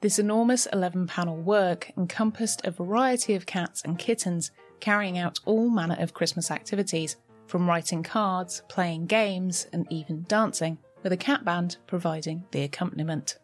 This 0.00 0.20
enormous 0.20 0.66
11 0.66 1.08
panel 1.08 1.36
work 1.36 1.90
encompassed 1.96 2.64
a 2.64 2.70
variety 2.70 3.34
of 3.34 3.46
cats 3.46 3.82
and 3.82 3.98
kittens 3.98 4.52
carrying 4.78 5.18
out 5.18 5.40
all 5.44 5.68
manner 5.68 5.96
of 5.98 6.14
Christmas 6.14 6.52
activities, 6.52 7.16
from 7.48 7.68
writing 7.68 8.04
cards, 8.04 8.62
playing 8.68 9.06
games, 9.06 9.66
and 9.72 9.88
even 9.90 10.24
dancing, 10.28 10.78
with 11.02 11.12
a 11.12 11.16
cat 11.16 11.44
band 11.44 11.78
providing 11.88 12.44
the 12.52 12.62
accompaniment. 12.62 13.38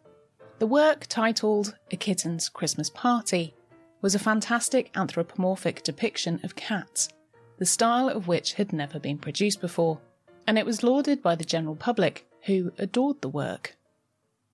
The 0.59 0.67
work, 0.67 1.07
titled 1.07 1.75
A 1.91 1.97
Kitten's 1.97 2.47
Christmas 2.47 2.89
Party, 2.89 3.53
was 4.01 4.15
a 4.15 4.19
fantastic 4.19 4.91
anthropomorphic 4.95 5.83
depiction 5.83 6.39
of 6.43 6.55
cats, 6.55 7.09
the 7.57 7.65
style 7.65 8.09
of 8.09 8.27
which 8.27 8.53
had 8.53 8.71
never 8.71 8.99
been 8.99 9.17
produced 9.17 9.61
before, 9.61 9.99
and 10.45 10.57
it 10.57 10.65
was 10.65 10.83
lauded 10.83 11.21
by 11.21 11.35
the 11.35 11.45
general 11.45 11.75
public, 11.75 12.27
who 12.45 12.71
adored 12.77 13.21
the 13.21 13.29
work. 13.29 13.77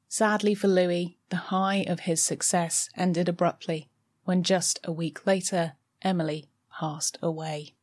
Sadly 0.07 0.55
for 0.55 0.67
Louis, 0.67 1.17
the 1.29 1.35
high 1.35 1.85
of 1.87 2.01
his 2.01 2.23
success 2.23 2.89
ended 2.95 3.29
abruptly 3.29 3.89
when 4.25 4.43
just 4.43 4.79
a 4.83 4.91
week 4.91 5.25
later, 5.25 5.73
Emily 6.01 6.49
passed 6.71 7.17
away. 7.21 7.73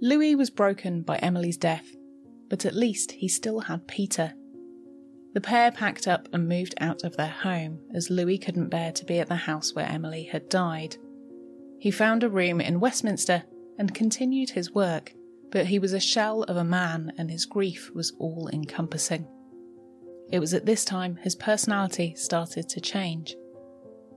Louis 0.00 0.34
was 0.34 0.48
broken 0.48 1.02
by 1.02 1.18
Emily's 1.18 1.58
death, 1.58 1.94
but 2.48 2.64
at 2.64 2.74
least 2.74 3.12
he 3.12 3.28
still 3.28 3.60
had 3.60 3.86
Peter. 3.86 4.32
The 5.32 5.40
pair 5.40 5.70
packed 5.70 6.08
up 6.08 6.28
and 6.32 6.48
moved 6.48 6.74
out 6.80 7.04
of 7.04 7.16
their 7.16 7.28
home 7.28 7.80
as 7.94 8.10
Louis 8.10 8.38
couldn't 8.38 8.68
bear 8.68 8.90
to 8.92 9.04
be 9.04 9.20
at 9.20 9.28
the 9.28 9.36
house 9.36 9.74
where 9.74 9.86
Emily 9.86 10.24
had 10.24 10.48
died. 10.48 10.96
He 11.78 11.90
found 11.90 12.24
a 12.24 12.28
room 12.28 12.60
in 12.60 12.80
Westminster 12.80 13.44
and 13.78 13.94
continued 13.94 14.50
his 14.50 14.74
work, 14.74 15.14
but 15.50 15.66
he 15.66 15.78
was 15.78 15.92
a 15.92 16.00
shell 16.00 16.42
of 16.44 16.56
a 16.56 16.64
man 16.64 17.12
and 17.16 17.30
his 17.30 17.46
grief 17.46 17.90
was 17.94 18.12
all 18.18 18.50
encompassing. 18.52 19.26
It 20.32 20.40
was 20.40 20.52
at 20.52 20.66
this 20.66 20.84
time 20.84 21.16
his 21.16 21.36
personality 21.36 22.14
started 22.16 22.68
to 22.68 22.80
change. 22.80 23.36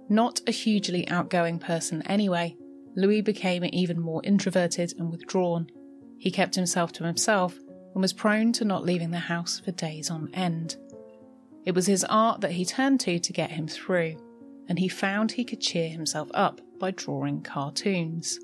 Not 0.10 0.42
a 0.48 0.52
hugely 0.52 1.08
outgoing 1.08 1.60
person 1.60 2.02
anyway, 2.04 2.56
Louis 2.96 3.22
became 3.22 3.64
even 3.72 4.00
more 4.00 4.22
introverted 4.24 4.94
and 4.98 5.12
withdrawn. 5.12 5.68
He 6.18 6.32
kept 6.32 6.56
himself 6.56 6.92
to 6.94 7.04
himself 7.04 7.58
and 7.94 8.02
was 8.02 8.14
prone 8.14 8.52
to 8.54 8.66
not 8.66 8.84
leaving 8.84 9.12
the 9.12 9.20
house 9.20 9.60
for 9.60 9.72
days 9.72 10.10
on 10.10 10.30
end. 10.34 10.76
It 11.66 11.76
was 11.76 11.86
his 11.86 12.04
art 12.06 12.42
that 12.42 12.52
he 12.52 12.66
turned 12.66 13.00
to 13.02 13.20
to 13.20 13.34
get 13.34 13.52
him 13.52 13.68
through, 13.68 14.18
and 14.68 14.80
he 14.80 14.88
found 14.88 15.32
he 15.32 15.46
could 15.46 15.62
cheer 15.62 15.90
himself 15.90 16.30
up 16.34 16.62
by 16.80 16.92
drawing 16.92 17.42
cartoons. 17.42 18.40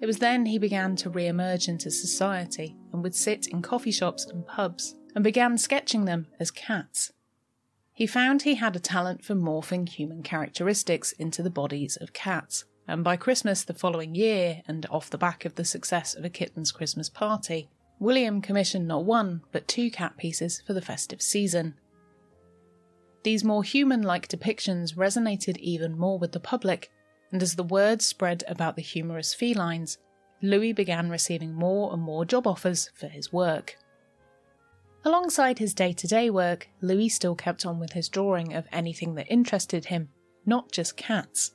It 0.00 0.06
was 0.06 0.18
then 0.18 0.46
he 0.46 0.58
began 0.58 0.96
to 0.96 1.10
re 1.10 1.26
emerge 1.26 1.68
into 1.68 1.90
society 1.90 2.76
and 2.92 3.02
would 3.02 3.14
sit 3.14 3.46
in 3.46 3.62
coffee 3.62 3.92
shops 3.92 4.26
and 4.26 4.46
pubs 4.46 4.96
and 5.14 5.24
began 5.24 5.56
sketching 5.56 6.04
them 6.04 6.26
as 6.38 6.50
cats. 6.50 7.12
He 7.94 8.06
found 8.06 8.42
he 8.42 8.56
had 8.56 8.76
a 8.76 8.80
talent 8.80 9.24
for 9.24 9.34
morphing 9.34 9.88
human 9.88 10.22
characteristics 10.22 11.12
into 11.12 11.42
the 11.42 11.48
bodies 11.48 11.96
of 11.96 12.12
cats, 12.12 12.66
and 12.86 13.02
by 13.02 13.16
Christmas 13.16 13.64
the 13.64 13.72
following 13.72 14.14
year, 14.14 14.60
and 14.68 14.84
off 14.90 15.08
the 15.08 15.16
back 15.16 15.46
of 15.46 15.54
the 15.54 15.64
success 15.64 16.14
of 16.14 16.24
A 16.24 16.28
Kitten's 16.28 16.72
Christmas 16.72 17.08
Party, 17.08 17.70
William 17.98 18.42
commissioned 18.42 18.86
not 18.86 19.06
one 19.06 19.40
but 19.50 19.66
two 19.66 19.90
cat 19.90 20.18
pieces 20.18 20.62
for 20.66 20.74
the 20.74 20.82
festive 20.82 21.22
season. 21.22 21.74
These 23.26 23.42
more 23.42 23.64
human 23.64 24.02
like 24.02 24.28
depictions 24.28 24.94
resonated 24.94 25.56
even 25.56 25.98
more 25.98 26.16
with 26.16 26.30
the 26.30 26.38
public, 26.38 26.92
and 27.32 27.42
as 27.42 27.56
the 27.56 27.64
word 27.64 28.00
spread 28.00 28.44
about 28.46 28.76
the 28.76 28.82
humorous 28.82 29.34
felines, 29.34 29.98
Louis 30.42 30.72
began 30.72 31.10
receiving 31.10 31.52
more 31.52 31.92
and 31.92 32.00
more 32.00 32.24
job 32.24 32.46
offers 32.46 32.88
for 32.94 33.08
his 33.08 33.32
work. 33.32 33.78
Alongside 35.04 35.58
his 35.58 35.74
day 35.74 35.92
to 35.94 36.06
day 36.06 36.30
work, 36.30 36.68
Louis 36.80 37.08
still 37.08 37.34
kept 37.34 37.66
on 37.66 37.80
with 37.80 37.94
his 37.94 38.08
drawing 38.08 38.54
of 38.54 38.68
anything 38.70 39.16
that 39.16 39.26
interested 39.28 39.86
him, 39.86 40.08
not 40.46 40.70
just 40.70 40.96
cats. 40.96 41.50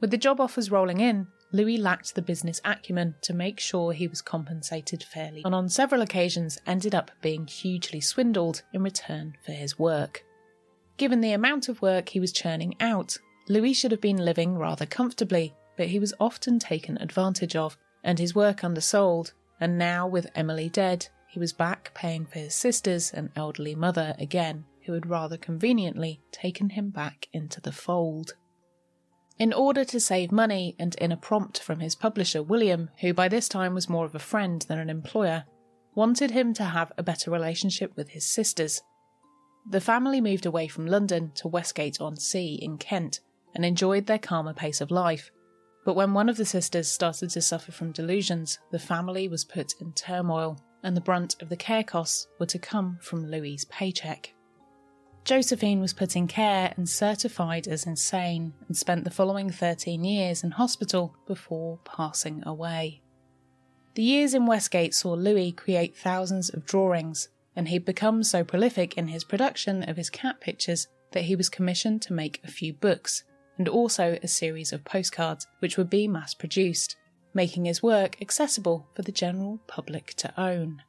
With 0.00 0.12
the 0.12 0.16
job 0.16 0.40
offers 0.40 0.70
rolling 0.70 1.00
in, 1.00 1.26
Louis 1.50 1.78
lacked 1.78 2.14
the 2.14 2.22
business 2.22 2.60
acumen 2.64 3.16
to 3.22 3.34
make 3.34 3.58
sure 3.58 3.92
he 3.92 4.06
was 4.06 4.22
compensated 4.22 5.02
fairly, 5.02 5.42
and 5.44 5.52
on 5.52 5.68
several 5.68 6.02
occasions 6.02 6.60
ended 6.64 6.94
up 6.94 7.10
being 7.22 7.48
hugely 7.48 8.00
swindled 8.00 8.62
in 8.72 8.84
return 8.84 9.36
for 9.44 9.50
his 9.50 9.80
work. 9.80 10.22
Given 10.96 11.20
the 11.20 11.32
amount 11.32 11.68
of 11.68 11.82
work 11.82 12.10
he 12.10 12.20
was 12.20 12.32
churning 12.32 12.74
out, 12.80 13.18
Louis 13.48 13.74
should 13.74 13.90
have 13.90 14.00
been 14.00 14.16
living 14.16 14.56
rather 14.56 14.86
comfortably, 14.86 15.54
but 15.76 15.88
he 15.88 15.98
was 15.98 16.14
often 16.18 16.58
taken 16.58 16.96
advantage 16.98 17.54
of, 17.54 17.76
and 18.02 18.18
his 18.18 18.34
work 18.34 18.64
undersold, 18.64 19.32
and 19.60 19.78
now 19.78 20.06
with 20.06 20.30
Emily 20.34 20.68
dead, 20.68 21.08
he 21.28 21.38
was 21.38 21.52
back 21.52 21.92
paying 21.94 22.24
for 22.24 22.38
his 22.38 22.54
sisters 22.54 23.12
and 23.12 23.30
elderly 23.36 23.74
mother 23.74 24.14
again, 24.18 24.64
who 24.86 24.94
had 24.94 25.06
rather 25.06 25.36
conveniently 25.36 26.22
taken 26.32 26.70
him 26.70 26.90
back 26.90 27.28
into 27.32 27.60
the 27.60 27.72
fold. 27.72 28.34
In 29.38 29.52
order 29.52 29.84
to 29.84 30.00
save 30.00 30.32
money 30.32 30.74
and 30.78 30.94
in 30.94 31.12
a 31.12 31.16
prompt 31.16 31.58
from 31.58 31.80
his 31.80 31.94
publisher, 31.94 32.42
William, 32.42 32.88
who 33.00 33.12
by 33.12 33.28
this 33.28 33.50
time 33.50 33.74
was 33.74 33.88
more 33.88 34.06
of 34.06 34.14
a 34.14 34.18
friend 34.18 34.62
than 34.62 34.78
an 34.78 34.88
employer, 34.88 35.44
wanted 35.94 36.30
him 36.30 36.54
to 36.54 36.64
have 36.64 36.90
a 36.96 37.02
better 37.02 37.30
relationship 37.30 37.94
with 37.96 38.10
his 38.10 38.24
sisters. 38.24 38.80
The 39.68 39.80
family 39.80 40.20
moved 40.20 40.46
away 40.46 40.68
from 40.68 40.86
London 40.86 41.32
to 41.36 41.48
Westgate 41.48 42.00
on 42.00 42.16
Sea 42.16 42.54
in 42.54 42.78
Kent 42.78 43.20
and 43.54 43.64
enjoyed 43.64 44.06
their 44.06 44.18
calmer 44.18 44.54
pace 44.54 44.80
of 44.80 44.92
life. 44.92 45.32
But 45.84 45.96
when 45.96 46.14
one 46.14 46.28
of 46.28 46.36
the 46.36 46.44
sisters 46.44 46.88
started 46.88 47.30
to 47.30 47.42
suffer 47.42 47.72
from 47.72 47.90
delusions, 47.90 48.58
the 48.70 48.78
family 48.78 49.26
was 49.28 49.44
put 49.44 49.74
in 49.80 49.92
turmoil, 49.92 50.60
and 50.84 50.96
the 50.96 51.00
brunt 51.00 51.40
of 51.42 51.48
the 51.48 51.56
care 51.56 51.82
costs 51.82 52.28
were 52.38 52.46
to 52.46 52.58
come 52.60 52.98
from 53.00 53.26
Louis's 53.26 53.64
paycheck. 53.64 54.34
Josephine 55.24 55.80
was 55.80 55.92
put 55.92 56.14
in 56.14 56.28
care 56.28 56.72
and 56.76 56.88
certified 56.88 57.66
as 57.66 57.86
insane 57.86 58.54
and 58.68 58.76
spent 58.76 59.02
the 59.02 59.10
following 59.10 59.50
13 59.50 60.04
years 60.04 60.44
in 60.44 60.52
hospital 60.52 61.16
before 61.26 61.80
passing 61.84 62.44
away. 62.46 63.02
The 63.96 64.04
years 64.04 64.34
in 64.34 64.46
Westgate 64.46 64.94
saw 64.94 65.14
Louis 65.14 65.50
create 65.50 65.96
thousands 65.96 66.50
of 66.50 66.64
drawings, 66.66 67.28
and 67.56 67.68
he'd 67.68 67.84
become 67.84 68.22
so 68.22 68.44
prolific 68.44 68.96
in 68.96 69.08
his 69.08 69.24
production 69.24 69.82
of 69.82 69.96
his 69.96 70.10
cat 70.10 70.40
pictures 70.40 70.86
that 71.12 71.24
he 71.24 71.34
was 71.34 71.48
commissioned 71.48 72.02
to 72.02 72.12
make 72.12 72.40
a 72.44 72.50
few 72.50 72.72
books 72.72 73.24
and 73.58 73.68
also 73.68 74.18
a 74.22 74.28
series 74.28 74.72
of 74.72 74.84
postcards 74.84 75.46
which 75.60 75.78
would 75.78 75.88
be 75.88 76.06
mass 76.06 76.34
produced, 76.34 76.96
making 77.32 77.64
his 77.64 77.82
work 77.82 78.20
accessible 78.20 78.86
for 78.94 79.02
the 79.02 79.12
general 79.12 79.60
public 79.66 80.14
to 80.14 80.38
own. 80.38 80.82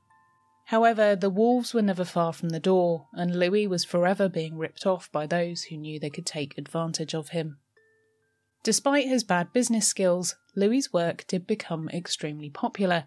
However, 0.65 1.15
the 1.15 1.30
wolves 1.30 1.73
were 1.73 1.82
never 1.82 2.03
far 2.03 2.34
from 2.34 2.49
the 2.49 2.60
door, 2.60 3.08
and 3.13 3.39
Louis 3.39 3.67
was 3.67 3.86
forever 3.86 4.27
being 4.27 4.58
ripped 4.58 4.86
off 4.86 5.10
by 5.13 5.25
those 5.25 5.63
who 5.63 5.77
knew 5.77 5.97
they 5.97 6.10
could 6.10 6.25
take 6.25 6.58
advantage 6.58 7.13
of 7.13 7.30
him. 7.30 7.60
Despite 8.63 9.08
his 9.08 9.23
bad 9.23 9.53
business 9.53 9.88
skills, 9.88 10.36
Louis's 10.58 10.91
work 10.91 11.25
did 11.27 11.47
become 11.47 11.88
extremely 11.88 12.49
popular, 12.49 13.06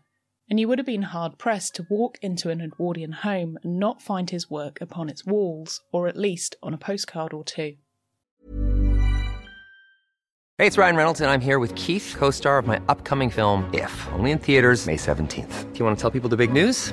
and 0.50 0.58
you 0.58 0.66
would 0.66 0.78
have 0.78 0.86
been 0.86 1.02
hard 1.02 1.38
pressed 1.38 1.76
to 1.76 1.86
walk 1.88 2.18
into 2.20 2.50
an 2.50 2.60
Edwardian 2.60 3.12
home 3.12 3.56
and 3.62 3.78
not 3.78 4.02
find 4.02 4.28
his 4.28 4.50
work 4.50 4.80
upon 4.80 5.08
its 5.08 5.24
walls, 5.24 5.80
or 5.92 6.08
at 6.08 6.16
least 6.16 6.56
on 6.60 6.74
a 6.74 6.78
postcard 6.78 7.32
or 7.32 7.44
two. 7.44 7.76
Hey, 10.58 10.66
it's 10.66 10.76
Ryan 10.76 10.96
Reynolds, 10.96 11.20
and 11.22 11.30
I'm 11.30 11.40
here 11.40 11.58
with 11.58 11.74
Keith, 11.76 12.16
co 12.18 12.30
star 12.30 12.58
of 12.58 12.66
my 12.66 12.80
upcoming 12.88 13.30
film, 13.30 13.70
If, 13.72 14.08
only 14.12 14.32
in 14.32 14.38
theaters, 14.38 14.86
May 14.86 14.96
17th. 14.96 15.72
Do 15.72 15.78
you 15.78 15.84
want 15.84 15.96
to 15.96 16.00
tell 16.02 16.10
people 16.10 16.28
the 16.28 16.36
big 16.36 16.52
news? 16.52 16.92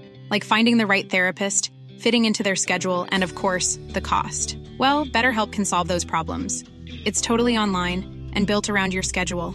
like 0.31 0.43
finding 0.43 0.77
the 0.77 0.87
right 0.87 1.07
therapist, 1.07 1.71
fitting 1.99 2.25
into 2.25 2.41
their 2.41 2.55
schedule, 2.55 3.05
and 3.11 3.23
of 3.23 3.35
course, 3.35 3.77
the 3.89 4.01
cost. 4.01 4.57
Well, 4.79 5.05
BetterHelp 5.05 5.51
can 5.51 5.65
solve 5.65 5.87
those 5.87 6.05
problems. 6.05 6.63
It's 7.05 7.21
totally 7.21 7.57
online 7.57 8.31
and 8.33 8.47
built 8.47 8.69
around 8.69 8.93
your 8.93 9.03
schedule. 9.03 9.53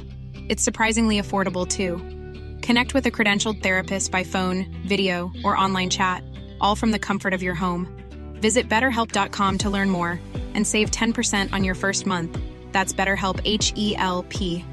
It's 0.49 0.63
surprisingly 0.63 1.21
affordable 1.21 1.67
too. 1.67 1.97
Connect 2.61 2.95
with 2.95 3.07
a 3.07 3.11
credentialed 3.11 3.63
therapist 3.63 4.13
by 4.13 4.23
phone, 4.23 4.67
video, 4.87 5.33
or 5.45 5.57
online 5.57 5.91
chat, 5.91 6.23
all 6.61 6.77
from 6.77 6.93
the 6.93 6.99
comfort 6.99 7.35
of 7.35 7.43
your 7.43 7.55
home. 7.55 7.89
Visit 8.41 8.69
betterhelp.com 8.69 9.59
to 9.59 9.71
learn 9.71 9.91
more 9.91 10.21
and 10.55 10.67
save 10.67 10.91
10% 10.91 11.53
on 11.53 11.65
your 11.65 11.75
first 11.75 12.07
month. 12.07 12.39
That's 12.73 12.93
BetterHelp 12.93 13.41
H 13.45 13.73
E 13.77 13.97
L 13.97 14.25
P. 14.29 14.65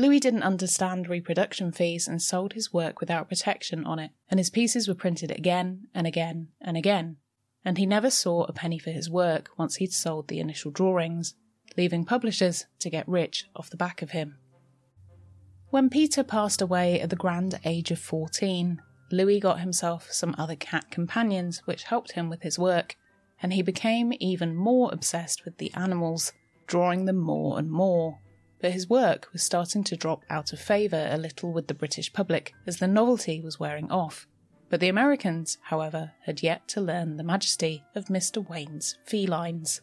Louis 0.00 0.20
didn't 0.20 0.44
understand 0.44 1.08
reproduction 1.08 1.72
fees 1.72 2.06
and 2.06 2.22
sold 2.22 2.52
his 2.52 2.72
work 2.72 3.00
without 3.00 3.28
protection 3.28 3.84
on 3.84 3.98
it, 3.98 4.12
and 4.30 4.38
his 4.38 4.48
pieces 4.48 4.86
were 4.86 4.94
printed 4.94 5.32
again 5.32 5.88
and 5.92 6.06
again 6.06 6.48
and 6.60 6.76
again. 6.76 7.16
And 7.64 7.76
he 7.78 7.84
never 7.84 8.08
saw 8.08 8.44
a 8.44 8.52
penny 8.52 8.78
for 8.78 8.92
his 8.92 9.10
work 9.10 9.50
once 9.58 9.76
he'd 9.76 9.92
sold 9.92 10.28
the 10.28 10.38
initial 10.38 10.70
drawings, 10.70 11.34
leaving 11.76 12.04
publishers 12.04 12.66
to 12.78 12.90
get 12.90 13.08
rich 13.08 13.46
off 13.56 13.70
the 13.70 13.76
back 13.76 14.00
of 14.00 14.12
him. 14.12 14.38
When 15.70 15.90
Peter 15.90 16.22
passed 16.22 16.62
away 16.62 17.00
at 17.00 17.10
the 17.10 17.16
grand 17.16 17.58
age 17.64 17.90
of 17.90 17.98
14, 17.98 18.80
Louis 19.10 19.40
got 19.40 19.60
himself 19.60 20.12
some 20.12 20.34
other 20.38 20.56
cat 20.56 20.92
companions 20.92 21.62
which 21.64 21.82
helped 21.82 22.12
him 22.12 22.28
with 22.28 22.42
his 22.42 22.56
work, 22.56 22.94
and 23.42 23.52
he 23.52 23.62
became 23.62 24.12
even 24.20 24.54
more 24.54 24.90
obsessed 24.92 25.44
with 25.44 25.58
the 25.58 25.72
animals, 25.74 26.32
drawing 26.68 27.06
them 27.06 27.18
more 27.18 27.58
and 27.58 27.70
more 27.70 28.20
but 28.60 28.72
his 28.72 28.88
work 28.88 29.28
was 29.32 29.42
starting 29.42 29.84
to 29.84 29.96
drop 29.96 30.24
out 30.28 30.52
of 30.52 30.60
favour 30.60 31.08
a 31.10 31.16
little 31.16 31.52
with 31.52 31.68
the 31.68 31.74
British 31.74 32.12
public 32.12 32.54
as 32.66 32.78
the 32.78 32.88
novelty 32.88 33.40
was 33.40 33.60
wearing 33.60 33.90
off. 33.90 34.26
But 34.68 34.80
the 34.80 34.88
Americans, 34.88 35.58
however, 35.62 36.12
had 36.24 36.42
yet 36.42 36.68
to 36.68 36.80
learn 36.80 37.16
the 37.16 37.24
majesty 37.24 37.84
of 37.94 38.06
Mr. 38.06 38.46
Wain's 38.46 38.98
felines. 39.06 39.80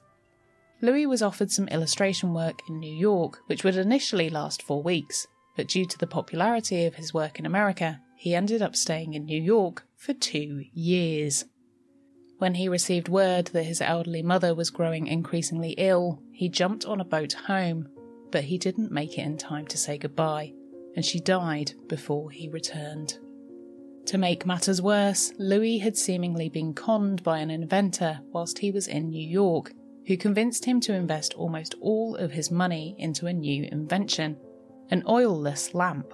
Louis 0.81 1.05
was 1.07 1.21
offered 1.21 1.51
some 1.51 1.67
illustration 1.69 2.33
work 2.33 2.59
in 2.69 2.79
New 2.79 2.93
York, 2.93 3.39
which 3.47 3.63
would 3.63 3.77
initially 3.77 4.29
last 4.29 4.61
four 4.61 4.83
weeks, 4.83 5.25
but 5.55 5.67
due 5.67 5.85
to 5.85 5.97
the 5.97 6.05
popularity 6.05 6.85
of 6.85 6.95
his 6.95 7.13
work 7.13 7.39
in 7.39 7.45
America, 7.45 8.01
he 8.15 8.35
ended 8.35 8.61
up 8.61 8.75
staying 8.75 9.13
in 9.13 9.25
New 9.25 9.41
York 9.41 9.85
for 9.95 10.13
two 10.13 10.65
years. 10.73 11.45
When 12.37 12.55
he 12.55 12.67
received 12.67 13.07
word 13.07 13.47
that 13.47 13.63
his 13.63 13.81
elderly 13.81 14.21
mother 14.21 14.53
was 14.53 14.69
growing 14.69 15.07
increasingly 15.07 15.71
ill, 15.77 16.21
he 16.31 16.49
jumped 16.49 16.85
on 16.85 16.99
a 16.99 17.05
boat 17.05 17.33
home, 17.33 17.87
but 18.35 18.43
he 18.43 18.57
didn't 18.57 18.91
make 18.91 19.17
it 19.17 19.21
in 19.21 19.37
time 19.37 19.65
to 19.65 19.77
say 19.77 19.97
goodbye, 19.97 20.51
and 20.97 21.05
she 21.05 21.21
died 21.21 21.71
before 21.87 22.29
he 22.29 22.49
returned. 22.49 23.17
To 24.07 24.17
make 24.17 24.45
matters 24.45 24.81
worse, 24.81 25.31
Louis 25.39 25.77
had 25.77 25.95
seemingly 25.95 26.49
been 26.49 26.73
conned 26.73 27.23
by 27.23 27.39
an 27.39 27.49
inventor 27.49 28.19
whilst 28.33 28.59
he 28.59 28.71
was 28.71 28.89
in 28.89 29.07
New 29.07 29.25
York, 29.25 29.71
who 30.07 30.17
convinced 30.17 30.65
him 30.65 30.81
to 30.81 30.93
invest 30.93 31.33
almost 31.35 31.75
all 31.79 32.17
of 32.17 32.33
his 32.33 32.51
money 32.51 32.97
into 32.99 33.25
a 33.27 33.31
new 33.31 33.69
invention 33.71 34.35
an 34.89 35.01
oilless 35.03 35.73
lamp. 35.73 36.13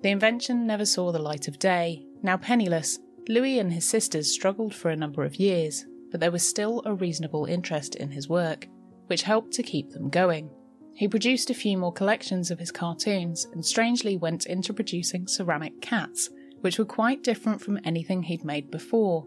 The 0.00 0.08
invention 0.08 0.66
never 0.66 0.86
saw 0.86 1.12
the 1.12 1.18
light 1.18 1.46
of 1.46 1.58
day. 1.58 2.06
Now 2.22 2.38
penniless, 2.38 3.00
Louis 3.28 3.58
and 3.58 3.70
his 3.70 3.86
sisters 3.86 4.32
struggled 4.32 4.74
for 4.74 4.88
a 4.88 4.96
number 4.96 5.26
of 5.26 5.36
years, 5.36 5.84
but 6.10 6.20
there 6.20 6.32
was 6.32 6.42
still 6.42 6.80
a 6.86 6.94
reasonable 6.94 7.44
interest 7.44 7.96
in 7.96 8.12
his 8.12 8.30
work, 8.30 8.66
which 9.08 9.24
helped 9.24 9.52
to 9.52 9.62
keep 9.62 9.90
them 9.90 10.08
going. 10.08 10.48
He 10.98 11.06
produced 11.06 11.48
a 11.48 11.54
few 11.54 11.78
more 11.78 11.92
collections 11.92 12.50
of 12.50 12.58
his 12.58 12.72
cartoons 12.72 13.46
and 13.52 13.64
strangely 13.64 14.16
went 14.16 14.46
into 14.46 14.74
producing 14.74 15.28
ceramic 15.28 15.80
cats, 15.80 16.28
which 16.60 16.76
were 16.76 16.84
quite 16.84 17.22
different 17.22 17.60
from 17.60 17.78
anything 17.84 18.24
he'd 18.24 18.44
made 18.44 18.68
before. 18.68 19.24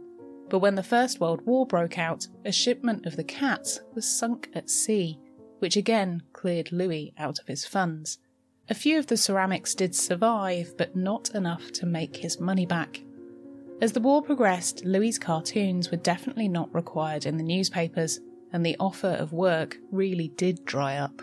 But 0.50 0.60
when 0.60 0.76
the 0.76 0.84
First 0.84 1.22
World 1.22 1.40
War 1.46 1.66
broke 1.66 1.98
out, 1.98 2.28
a 2.44 2.52
shipment 2.52 3.06
of 3.06 3.16
the 3.16 3.24
cats 3.24 3.80
was 3.94 4.06
sunk 4.06 4.50
at 4.54 4.70
sea, 4.70 5.18
which 5.60 5.78
again 5.78 6.24
cleared 6.34 6.74
Louis 6.74 7.14
out 7.18 7.40
of 7.40 7.48
his 7.48 7.64
funds. 7.66 8.20
A 8.70 8.74
few 8.74 9.00
of 9.00 9.08
the 9.08 9.16
ceramics 9.16 9.74
did 9.74 9.96
survive, 9.96 10.74
but 10.78 10.98
not 10.98 11.30
enough 11.34 11.72
to 11.72 11.86
make 11.86 12.18
his 12.18 12.38
money 12.38 12.66
back. 12.66 13.02
As 13.80 13.94
the 13.94 14.02
war 14.02 14.22
progressed, 14.22 14.84
Louis's 14.84 15.18
cartoons 15.18 15.90
were 15.90 15.96
definitely 15.96 16.50
not 16.50 16.76
required 16.76 17.26
in 17.26 17.38
the 17.38 17.44
newspapers, 17.44 18.20
and 18.52 18.66
the 18.66 18.76
offer 18.78 19.08
of 19.08 19.32
work 19.32 19.78
really 19.90 20.28
did 20.36 20.66
dry 20.66 20.98
up. 20.98 21.22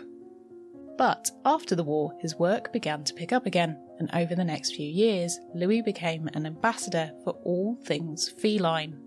But 0.99 1.31
after 1.45 1.75
the 1.75 1.83
war, 1.85 2.11
his 2.19 2.35
work 2.35 2.73
began 2.73 3.05
to 3.05 3.13
pick 3.13 3.31
up 3.31 3.45
again, 3.45 3.77
and 3.99 4.09
over 4.13 4.35
the 4.35 4.43
next 4.43 4.75
few 4.75 4.85
years, 4.85 5.39
Louis 5.55 5.81
became 5.81 6.27
an 6.33 6.45
ambassador 6.45 7.13
for 7.23 7.37
all 7.45 7.77
things 7.85 8.27
feline. 8.27 8.99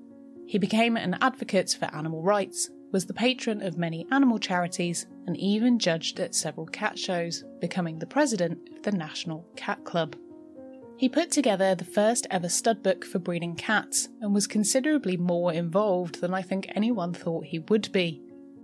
He 0.46 0.56
became 0.56 0.96
an 0.96 1.18
advocate 1.20 1.76
for 1.78 1.94
animal 1.94 2.22
rights, 2.22 2.70
was 2.92 3.04
the 3.04 3.12
patron 3.12 3.60
of 3.60 3.76
many 3.76 4.06
animal 4.10 4.38
charities, 4.38 5.06
and 5.26 5.36
even 5.36 5.78
judged 5.78 6.18
at 6.18 6.34
several 6.34 6.64
cat 6.64 6.98
shows, 6.98 7.44
becoming 7.60 7.98
the 7.98 8.06
president 8.06 8.70
of 8.74 8.82
the 8.84 8.92
National 8.92 9.46
Cat 9.54 9.84
Club. 9.84 10.16
He 10.96 11.10
put 11.10 11.30
together 11.30 11.74
the 11.74 11.84
first 11.84 12.26
ever 12.30 12.48
stud 12.48 12.82
book 12.82 13.04
for 13.04 13.18
breeding 13.18 13.54
cats 13.54 14.08
and 14.22 14.32
was 14.32 14.46
considerably 14.46 15.18
more 15.18 15.52
involved 15.52 16.22
than 16.22 16.32
I 16.32 16.40
think 16.40 16.72
anyone 16.74 17.12
thought 17.12 17.44
he 17.44 17.58
would 17.58 17.92
be. 17.92 18.22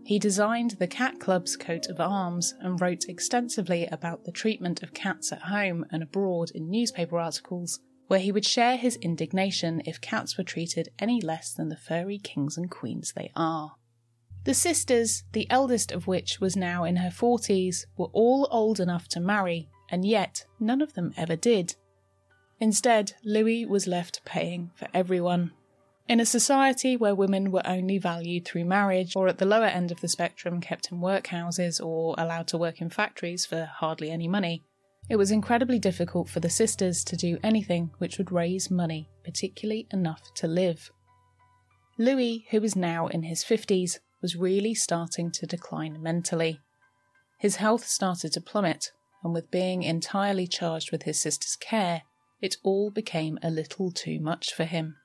He 0.09 0.19
designed 0.19 0.71
the 0.71 0.87
Cat 0.87 1.21
Club's 1.21 1.55
coat 1.55 1.89
of 1.89 2.01
arms 2.01 2.55
and 2.61 2.81
wrote 2.81 3.11
extensively 3.11 3.85
about 3.89 4.25
the 4.25 4.33
treatment 4.33 4.83
of 4.83 4.95
cats 4.95 5.33
at 5.33 5.43
home 5.43 5.85
and 5.93 6.03
abroad 6.03 6.51
in 6.55 6.71
newspaper 6.71 7.19
articles, 7.19 7.81
where 8.07 8.19
he 8.19 8.33
would 8.33 8.47
share 8.47 8.79
his 8.79 8.97
indignation 8.97 9.83
if 9.85 10.01
cats 10.01 10.39
were 10.39 10.45
treated 10.45 10.89
any 10.99 11.21
less 11.21 11.53
than 11.53 11.69
the 11.69 11.77
furry 11.77 12.17
kings 12.17 12.57
and 12.57 12.71
queens 12.71 13.13
they 13.13 13.31
are. 13.37 13.75
The 14.45 14.55
sisters, 14.55 15.25
the 15.33 15.47
eldest 15.51 15.93
of 15.93 16.07
which 16.07 16.41
was 16.41 16.57
now 16.57 16.85
in 16.85 16.97
her 16.97 17.11
40s, 17.11 17.85
were 17.99 18.09
all 18.15 18.49
old 18.51 18.81
enough 18.81 19.09
to 19.09 19.21
marry, 19.21 19.69
and 19.91 20.07
yet 20.07 20.47
none 20.59 20.81
of 20.81 20.95
them 20.95 21.13
ever 21.19 21.37
did. 21.37 21.75
Instead, 22.59 23.13
Louis 23.25 23.67
was 23.67 23.87
left 23.87 24.25
paying 24.25 24.71
for 24.75 24.89
everyone. 24.95 25.53
In 26.09 26.21
a 26.21 26.25
society 26.25 26.97
where 26.97 27.15
women 27.15 27.51
were 27.51 27.67
only 27.67 27.99
valued 27.99 28.47
through 28.47 28.65
marriage, 28.65 29.15
or 29.15 29.29
at 29.29 29.37
the 29.37 29.45
lower 29.45 29.67
end 29.67 29.93
of 29.93 30.01
the 30.01 30.09
spectrum 30.09 30.59
kept 30.59 30.91
in 30.91 31.01
workhouses 31.01 31.85
or 31.85 32.15
allowed 32.17 32.47
to 32.49 32.57
work 32.57 32.81
in 32.81 32.89
factories 32.89 33.45
for 33.45 33.67
hardly 33.67 34.11
any 34.11 34.27
money, 34.27 34.65
it 35.11 35.17
was 35.17 35.31
incredibly 35.31 35.79
difficult 35.79 36.31
for 36.31 36.41
the 36.41 36.49
sisters 36.49 37.05
to 37.05 37.17
do 37.17 37.39
anything 37.43 37.91
which 37.99 38.17
would 38.17 38.33
raise 38.33 38.71
money, 38.71 39.11
particularly 39.23 39.87
enough 39.93 40.33
to 40.37 40.47
live. 40.47 40.91
Louis, 41.99 42.47
who 42.51 42.61
was 42.63 42.75
now 42.75 43.09
in 43.09 43.25
his 43.25 43.45
50s, 43.45 43.99
was 44.23 44.35
really 44.35 44.75
starting 44.75 45.31
to 45.33 45.47
decline 45.47 46.03
mentally. 46.03 46.61
His 47.39 47.57
health 47.57 47.87
started 47.87 48.33
to 48.33 48.41
plummet, 48.41 48.93
and 49.23 49.35
with 49.35 49.51
being 49.51 49.83
entirely 49.83 50.47
charged 50.47 50.91
with 50.91 51.03
his 51.03 51.21
sister's 51.21 51.57
care, 51.57 52.03
it 52.41 52.57
all 52.63 52.91
became 52.91 53.39
a 53.43 53.51
little 53.51 53.91
too 53.91 54.21
much 54.21 54.55
for 54.55 54.65
him. 54.65 54.97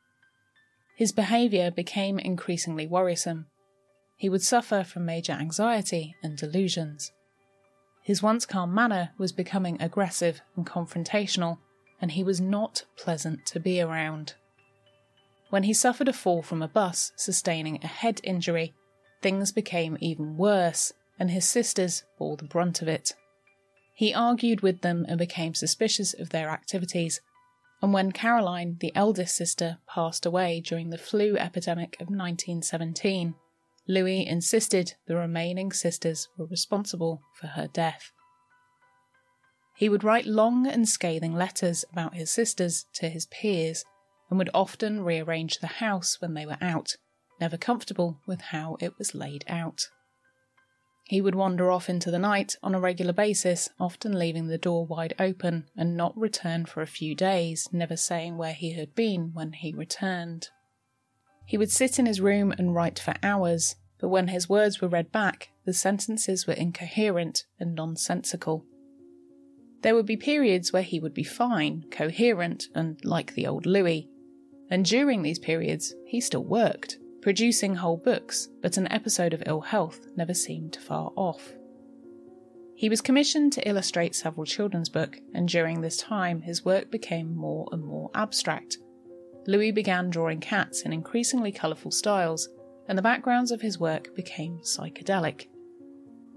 His 0.96 1.12
behaviour 1.12 1.72
became 1.72 2.20
increasingly 2.20 2.88
worrisome. 2.88 3.48
He 4.18 4.30
would 4.30 4.44
suffer 4.44 4.84
from 4.84 5.06
major 5.06 5.34
anxiety 5.34 6.16
and 6.22 6.38
delusions. 6.38 7.12
His 8.04 8.22
once 8.22 8.46
calm 8.46 8.74
manner 8.74 9.12
was 9.18 9.32
becoming 9.32 9.82
aggressive 9.82 10.42
and 10.56 10.68
confrontational, 10.68 11.58
and 12.02 12.12
he 12.12 12.24
was 12.24 12.40
not 12.42 12.84
pleasant 12.98 13.46
to 13.48 13.60
be 13.60 13.82
around. 13.82 14.36
When 15.50 15.64
he 15.64 15.74
suffered 15.74 16.08
a 16.08 16.14
fall 16.14 16.42
from 16.42 16.62
a 16.62 16.68
bus, 16.68 17.12
sustaining 17.16 17.80
a 17.82 17.88
head 17.88 18.20
injury, 18.24 18.74
things 19.22 19.52
became 19.52 19.98
even 20.02 20.36
worse, 20.36 20.94
and 21.18 21.32
his 21.32 21.48
sisters 21.48 22.04
bore 22.18 22.38
the 22.38 22.44
brunt 22.44 22.82
of 22.82 22.88
it. 22.88 23.14
He 23.94 24.14
argued 24.14 24.62
with 24.62 24.82
them 24.82 25.06
and 25.08 25.18
became 25.18 25.54
suspicious 25.54 26.14
of 26.14 26.30
their 26.30 26.50
activities. 26.50 27.22
And 27.84 27.92
when 27.92 28.14
Caroline, 28.14 28.78
the 28.80 28.96
eldest 28.96 29.36
sister, 29.36 29.80
passed 29.90 30.26
away 30.26 30.62
during 30.62 30.90
the 30.90 30.98
flu 30.98 31.36
epidemic 31.36 31.96
of 32.00 32.08
1917, 32.08 33.36
Louis 33.90 34.26
insisted 34.26 34.94
the 35.06 35.18
remaining 35.18 35.74
sisters 35.74 36.30
were 36.38 36.46
responsible 36.46 37.22
for 37.34 37.48
her 37.48 37.68
death. 37.68 38.14
He 39.76 39.90
would 39.90 40.06
write 40.06 40.26
long 40.26 40.66
and 40.66 40.88
scathing 40.88 41.36
letters 41.36 41.84
about 41.92 42.16
his 42.16 42.32
sisters 42.32 42.86
to 42.94 43.10
his 43.10 43.26
peers 43.26 43.84
and 44.30 44.40
would 44.40 44.50
often 44.54 45.04
rearrange 45.04 45.58
the 45.60 45.68
house 45.68 46.22
when 46.22 46.36
they 46.36 46.46
were 46.46 46.58
out, 46.62 46.96
never 47.42 47.58
comfortable 47.58 48.22
with 48.26 48.40
how 48.40 48.78
it 48.80 48.98
was 48.98 49.14
laid 49.14 49.44
out. 49.50 49.90
He 51.06 51.22
would 51.22 51.36
wander 51.36 51.70
off 51.70 51.90
into 51.90 52.12
the 52.12 52.20
night 52.20 52.56
on 52.64 52.74
a 52.74 52.80
regular 52.80 53.14
basis, 53.14 53.70
often 53.80 54.18
leaving 54.18 54.48
the 54.48 54.58
door 54.58 54.86
wide 54.86 55.14
open 55.20 55.66
and 55.76 55.98
not 55.98 56.18
return 56.18 56.66
for 56.66 56.82
a 56.82 56.88
few 56.88 57.14
days, 57.14 57.68
never 57.74 57.98
saying 57.98 58.38
where 58.38 58.54
he 58.54 58.74
had 58.74 58.96
been 58.96 59.32
when 59.34 59.52
he 59.52 59.74
returned. 59.74 60.50
He 61.46 61.58
would 61.58 61.72
sit 61.72 62.00
in 62.00 62.06
his 62.06 62.22
room 62.22 62.54
and 62.54 62.74
write 62.74 63.00
for 63.00 63.16
hours, 63.22 63.76
but 64.00 64.08
when 64.08 64.30
his 64.30 64.48
words 64.48 64.80
were 64.80 64.88
read 64.88 65.12
back, 65.12 65.50
the 65.66 65.74
sentences 65.74 66.48
were 66.48 66.54
incoherent 66.54 67.46
and 67.60 67.76
nonsensical. 67.76 68.66
There 69.82 69.96
would 69.96 70.06
be 70.06 70.16
periods 70.16 70.72
where 70.72 70.84
he 70.84 71.02
would 71.02 71.14
be 71.14 71.26
fine, 71.26 71.84
coherent, 71.92 72.66
and 72.74 73.04
like 73.04 73.34
the 73.34 73.46
old 73.46 73.66
Louis, 73.66 74.10
and 74.70 74.86
during 74.86 75.22
these 75.22 75.40
periods, 75.40 75.94
he 76.08 76.22
still 76.22 76.46
worked 76.46 76.98
producing 77.24 77.74
whole 77.74 77.96
books, 77.96 78.50
but 78.62 78.76
an 78.76 78.92
episode 78.92 79.34
of 79.34 79.42
ill 79.46 79.62
health 79.62 80.08
never 80.18 80.34
seemed 80.34 80.76
far 80.76 81.10
off. 81.16 81.54
He 82.76 82.90
was 82.90 83.00
commissioned 83.00 83.54
to 83.54 83.66
illustrate 83.68 84.14
several 84.14 84.46
children's 84.46 84.90
books, 84.90 85.20
and 85.34 85.48
during 85.48 85.80
this 85.80 85.96
time 85.96 86.42
his 86.42 86.66
work 86.66 86.92
became 86.92 87.34
more 87.34 87.70
and 87.72 87.82
more 87.82 88.12
abstract. 88.14 88.78
Louis 89.48 89.72
began 89.72 90.10
drawing 90.10 90.42
cats 90.42 90.82
in 90.82 90.92
increasingly 90.92 91.54
colourful 91.54 91.92
styles, 91.92 92.50
and 92.90 92.98
the 92.98 93.02
backgrounds 93.02 93.52
of 93.52 93.62
his 93.62 93.80
work 93.80 94.14
became 94.16 94.60
psychedelic. 94.60 95.48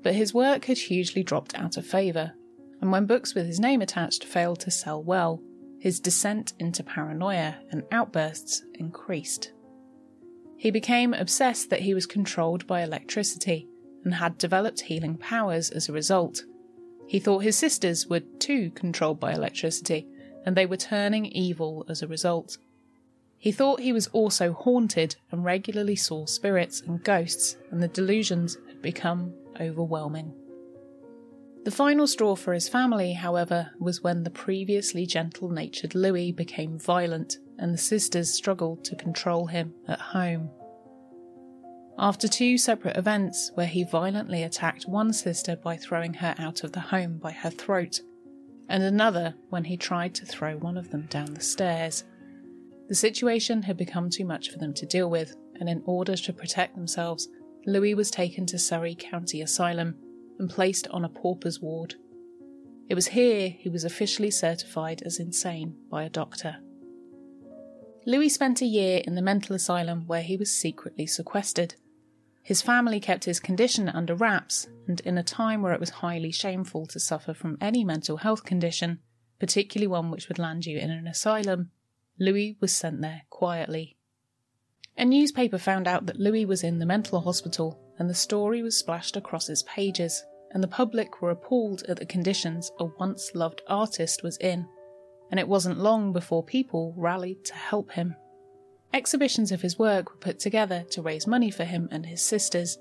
But 0.05 0.15
his 0.15 0.33
work 0.33 0.67
had 0.67 0.79
hugely 0.79 1.25
dropped 1.25 1.57
out 1.57 1.77
of 1.77 1.85
favour, 1.85 2.33
and 2.81 2.93
when 2.93 3.07
books 3.07 3.35
with 3.35 3.47
his 3.47 3.59
name 3.59 3.83
attached 3.83 4.23
failed 4.23 4.61
to 4.61 4.71
sell 4.71 5.03
well, 5.03 5.43
his 5.81 5.99
descent 5.99 6.53
into 6.61 6.85
paranoia 6.85 7.57
and 7.73 7.83
outbursts 7.91 8.63
increased. 8.75 9.51
He 10.57 10.71
became 10.71 11.15
obsessed 11.15 11.71
that 11.71 11.83
he 11.83 11.95
was 11.95 12.07
controlled 12.07 12.67
by 12.67 12.83
electricity 12.83 13.69
and 14.05 14.15
had 14.15 14.39
developed 14.39 14.83
healing 14.83 15.17
powers 15.17 15.71
as 15.71 15.89
a 15.89 15.93
result. 15.93 16.45
He 17.07 17.19
thought 17.19 17.41
his 17.41 17.57
sisters 17.57 18.07
were 18.07 18.21
too 18.21 18.71
controlled 18.71 19.21
by 19.21 19.33
electricity 19.33 20.07
and 20.45 20.57
they 20.57 20.67
were 20.67 20.77
turning 20.77 21.27
evil 21.27 21.85
as 21.89 22.03
a 22.03 22.09
result. 22.09 22.59
He 23.39 23.53
thought 23.53 23.81
he 23.81 23.93
was 23.93 24.07
also 24.09 24.53
haunted 24.53 25.17
and 25.31 25.45
regularly 25.45 25.97
saw 25.97 26.25
spirits 26.27 26.81
and 26.81 27.05
ghosts, 27.05 27.57
and 27.71 27.83
the 27.83 27.89
delusions 27.89 28.57
had 28.69 28.81
become 28.81 29.35
overwhelming. 29.61 30.33
The 31.67 31.73
final 31.73 32.07
straw 32.07 32.37
for 32.37 32.55
his 32.55 32.69
family, 32.69 33.13
however, 33.15 33.73
was 33.81 34.01
when 34.01 34.23
the 34.23 34.31
previously 34.31 35.05
gentle 35.05 35.49
natured 35.49 35.97
Louis 35.97 36.31
became 36.31 36.79
violent 36.79 37.39
and 37.59 37.75
the 37.75 37.79
sisters 37.79 38.33
struggled 38.33 38.85
to 38.85 38.95
control 38.95 39.47
him 39.47 39.75
at 39.89 39.99
home. 39.99 40.49
After 41.99 42.29
two 42.29 42.57
separate 42.57 42.97
events 42.97 43.51
where 43.57 43.67
he 43.67 43.83
violently 43.83 44.45
attacked 44.45 44.87
one 44.87 45.13
sister 45.13 45.57
by 45.57 45.77
throwing 45.77 46.15
her 46.15 46.37
out 46.39 46.63
of 46.63 46.71
the 46.71 46.79
home 46.79 47.19
by 47.19 47.33
her 47.33 47.51
throat, 47.51 48.01
and 48.69 48.85
another 48.85 49.35
when 49.49 49.65
he 49.65 49.77
tried 49.77 50.15
to 50.15 50.25
throw 50.25 50.57
one 50.59 50.77
of 50.77 50.93
them 50.93 51.09
down 51.11 51.35
the 51.35 51.41
stairs. 51.41 52.05
The 52.87 52.95
situation 52.95 53.63
had 53.63 53.77
become 53.77 54.09
too 54.09 54.25
much 54.25 54.53
for 54.53 54.59
them 54.59 54.73
to 54.75 54.87
deal 54.87 55.11
with, 55.11 55.35
and 55.59 55.69
in 55.69 55.83
order 55.85 56.15
to 56.15 56.33
protect 56.33 56.77
themselves, 56.77 57.27
Louis 57.67 57.97
was 57.97 58.13
taken 58.13 58.47
to 58.47 58.57
Surrey 58.57 58.95
County 58.95 59.43
Asylum 59.43 59.97
and 60.39 60.51
placed 60.51 60.89
on 60.89 61.05
a 61.05 61.09
pauper's 61.09 61.61
ward. 61.61 61.95
It 62.89 62.95
was 62.95 63.09
here 63.09 63.49
he 63.49 63.69
was 63.69 63.85
officially 63.85 64.31
certified 64.31 65.03
as 65.03 65.19
insane 65.19 65.77
by 65.91 66.05
a 66.05 66.11
doctor. 66.11 66.59
Louis 68.07 68.29
spent 68.29 68.63
a 68.63 68.67
year 68.67 69.03
in 69.05 69.17
the 69.17 69.23
mental 69.23 69.57
asylum 69.57 70.07
where 70.07 70.23
he 70.23 70.37
was 70.37 70.55
secretly 70.55 71.07
sequestered. 71.07 71.75
His 72.43 72.63
family 72.63 73.01
kept 73.01 73.25
his 73.25 73.41
condition 73.41 73.89
under 73.89 74.15
wraps, 74.15 74.69
and 74.87 75.01
in 75.01 75.19
a 75.19 75.25
time 75.25 75.63
where 75.63 75.73
it 75.73 75.81
was 75.81 75.91
highly 75.91 76.31
shameful 76.31 76.87
to 76.87 77.01
suffer 77.01 77.35
from 77.35 77.59
any 77.61 77.83
mental 77.83 78.19
health 78.19 78.45
condition, 78.45 79.01
particularly 79.41 79.89
one 79.89 80.13
which 80.13 80.29
would 80.29 80.39
land 80.39 80.65
you 80.65 80.79
in 80.79 80.93
an 80.93 81.09
asylum, 81.09 81.73
Louis 82.21 82.57
was 82.61 82.73
sent 82.73 83.01
there 83.01 83.23
quietly. 83.29 83.97
A 84.99 85.05
newspaper 85.05 85.59
found 85.59 85.87
out 85.87 86.07
that 86.07 86.19
Louis 86.19 86.47
was 86.47 86.65
in 86.65 86.79
the 86.79 86.87
mental 86.87 87.21
hospital, 87.21 87.79
and 87.99 88.09
the 88.09 88.15
story 88.15 88.63
was 88.63 88.79
splashed 88.79 89.17
across 89.17 89.49
its 89.49 89.63
pages, 89.67 90.25
and 90.53 90.63
the 90.63 90.69
public 90.69 91.21
were 91.21 91.31
appalled 91.31 91.83
at 91.83 91.99
the 91.99 92.07
conditions 92.07 92.71
a 92.79 92.87
once 92.99 93.35
loved 93.35 93.61
artist 93.69 94.23
was 94.23 94.39
in, 94.39 94.67
and 95.31 95.39
it 95.39 95.49
wasn't 95.49 95.79
long 95.79 96.13
before 96.13 96.43
people 96.43 96.95
rallied 96.97 97.45
to 97.45 97.55
help 97.55 97.93
him. 97.93 98.17
Exhibitions 98.95 99.53
of 99.53 99.61
his 99.61 99.79
work 99.79 100.11
were 100.11 100.19
put 100.19 100.39
together 100.39 100.85
to 100.91 101.03
raise 101.03 101.27
money 101.27 101.51
for 101.51 101.65
him 101.65 101.89
and 101.91 102.07
his 102.07 102.23
sisters. 102.23 102.79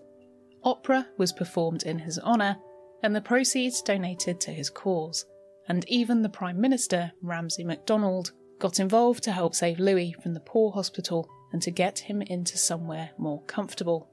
Opera 0.63 1.09
was 1.17 1.33
performed 1.33 1.83
in 1.83 1.99
his 1.99 2.17
honour, 2.19 2.57
and 3.03 3.13
the 3.13 3.21
proceeds 3.21 3.81
donated 3.81 4.39
to 4.41 4.51
his 4.51 4.69
cause. 4.69 5.25
And 5.67 5.83
even 5.89 6.21
the 6.21 6.29
Prime 6.29 6.61
Minister, 6.61 7.11
Ramsay 7.21 7.65
MacDonald, 7.65 8.31
got 8.59 8.79
involved 8.79 9.23
to 9.23 9.31
help 9.33 9.53
save 9.53 9.79
Louis 9.79 10.15
from 10.23 10.33
the 10.33 10.39
poor 10.39 10.71
hospital 10.71 11.27
and 11.55 11.61
to 11.61 11.71
get 11.71 11.99
him 11.99 12.21
into 12.21 12.57
somewhere 12.57 13.11
more 13.17 13.41
comfortable. 13.43 14.09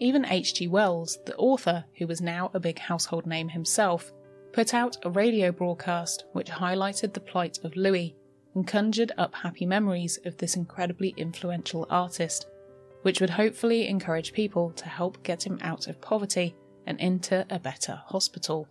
Even 0.00 0.26
H.G. 0.26 0.66
Wells, 0.66 1.16
the 1.24 1.36
author, 1.36 1.84
who 1.96 2.08
was 2.08 2.20
now 2.20 2.50
a 2.52 2.58
big 2.58 2.80
household 2.80 3.24
name 3.24 3.50
himself, 3.50 4.12
put 4.52 4.74
out 4.74 4.96
a 5.04 5.10
radio 5.10 5.52
broadcast 5.52 6.24
which 6.32 6.50
highlighted 6.50 7.12
the 7.12 7.20
plight 7.20 7.60
of 7.62 7.76
Louis 7.76 8.16
and 8.56 8.66
conjured 8.66 9.12
up 9.16 9.32
happy 9.32 9.64
memories 9.64 10.18
of 10.24 10.38
this 10.38 10.56
incredibly 10.56 11.14
influential 11.16 11.86
artist, 11.88 12.48
which 13.02 13.20
would 13.20 13.30
hopefully 13.30 13.86
encourage 13.86 14.32
people 14.32 14.72
to 14.72 14.88
help 14.88 15.22
get 15.22 15.46
him 15.46 15.56
out 15.62 15.86
of 15.86 16.00
poverty 16.00 16.56
and 16.84 16.98
into 16.98 17.46
a 17.48 17.60
better 17.60 18.02
hospital. 18.06 18.66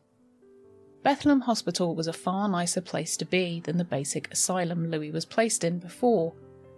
Bethlehem 1.02 1.40
Hospital 1.40 1.96
was 1.96 2.08
a 2.08 2.12
far 2.28 2.50
nicer 2.50 2.82
place 2.82 3.16
to 3.16 3.26
be 3.26 3.62
than 3.62 3.78
the 3.78 3.86
basic 3.86 4.30
asylum 4.34 4.92
Louis 4.92 5.12
was 5.12 5.24
placed 5.24 5.64
in 5.64 5.80
before, 5.80 6.34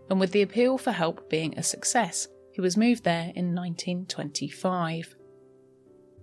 and 0.10 0.20
with 0.20 0.32
the 0.32 0.42
appeal 0.42 0.78
for 0.78 0.92
help 0.92 1.30
being 1.30 1.58
a 1.58 1.64
success, 1.64 2.28
he 2.52 2.62
was 2.62 2.78
moved 2.78 3.04
there 3.04 3.32
in 3.36 3.56
1925. 3.56 5.16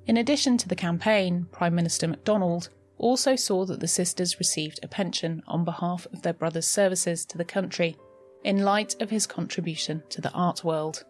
In 0.06 0.16
addition 0.16 0.56
to 0.58 0.68
the 0.68 0.76
campaign, 0.76 1.46
Prime 1.52 1.74
Minister 1.74 2.08
MacDonald 2.08 2.70
also 2.98 3.36
saw 3.36 3.64
that 3.66 3.80
the 3.80 3.88
sisters 3.88 4.38
received 4.38 4.80
a 4.82 4.88
pension 4.88 5.42
on 5.46 5.64
behalf 5.64 6.06
of 6.12 6.22
their 6.22 6.32
brother's 6.32 6.66
services 6.66 7.24
to 7.26 7.38
the 7.38 7.44
country, 7.44 7.96
in 8.44 8.64
light 8.64 8.94
of 9.00 9.10
his 9.10 9.26
contribution 9.26 10.02
to 10.10 10.20
the 10.20 10.32
art 10.32 10.64
world. 10.64 11.04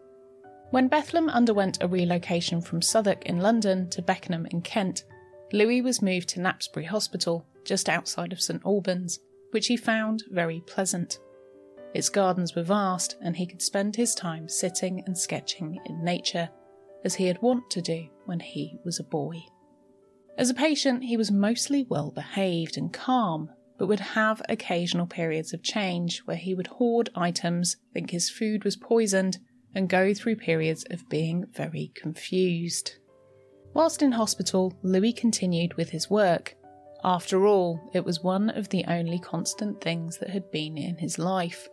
When 0.70 0.88
Bethlehem 0.88 1.30
underwent 1.30 1.82
a 1.82 1.88
relocation 1.88 2.60
from 2.60 2.82
Southwark 2.82 3.24
in 3.26 3.40
London 3.40 3.88
to 3.90 4.02
Beckenham 4.02 4.46
in 4.46 4.60
Kent, 4.60 5.04
Louis 5.52 5.80
was 5.80 6.02
moved 6.02 6.28
to 6.30 6.40
Napsbury 6.40 6.86
Hospital, 6.86 7.46
just 7.64 7.88
outside 7.88 8.32
of 8.32 8.40
St 8.40 8.62
Albans, 8.66 9.18
which 9.52 9.68
he 9.68 9.76
found 9.76 10.24
very 10.30 10.60
pleasant. 10.66 11.18
Its 11.94 12.08
gardens 12.08 12.54
were 12.54 12.62
vast, 12.62 13.16
and 13.22 13.36
he 13.36 13.46
could 13.46 13.62
spend 13.62 13.96
his 13.96 14.14
time 14.14 14.48
sitting 14.48 15.02
and 15.06 15.16
sketching 15.16 15.80
in 15.86 16.04
nature, 16.04 16.48
as 17.04 17.14
he 17.14 17.26
had 17.26 17.40
wont 17.40 17.70
to 17.70 17.80
do 17.80 18.08
when 18.26 18.40
he 18.40 18.78
was 18.84 19.00
a 19.00 19.04
boy. 19.04 19.36
As 20.36 20.50
a 20.50 20.54
patient, 20.54 21.04
he 21.04 21.16
was 21.16 21.30
mostly 21.30 21.86
well 21.88 22.10
behaved 22.10 22.76
and 22.76 22.92
calm, 22.92 23.50
but 23.78 23.86
would 23.88 24.00
have 24.00 24.42
occasional 24.48 25.06
periods 25.06 25.52
of 25.52 25.62
change 25.62 26.20
where 26.20 26.36
he 26.36 26.54
would 26.54 26.66
hoard 26.66 27.10
items, 27.14 27.76
think 27.92 28.10
his 28.10 28.28
food 28.28 28.64
was 28.64 28.76
poisoned, 28.76 29.38
and 29.74 29.88
go 29.88 30.12
through 30.12 30.36
periods 30.36 30.84
of 30.90 31.08
being 31.08 31.44
very 31.52 31.92
confused. 31.94 32.96
Whilst 33.74 34.02
in 34.02 34.12
hospital, 34.12 34.78
Louis 34.82 35.12
continued 35.12 35.74
with 35.74 35.90
his 35.90 36.10
work. 36.10 36.54
After 37.04 37.46
all, 37.46 37.90
it 37.94 38.04
was 38.04 38.22
one 38.22 38.50
of 38.50 38.68
the 38.68 38.84
only 38.86 39.18
constant 39.18 39.80
things 39.80 40.18
that 40.18 40.30
had 40.30 40.50
been 40.50 40.76
in 40.76 40.96
his 40.96 41.18
life. 41.18 41.68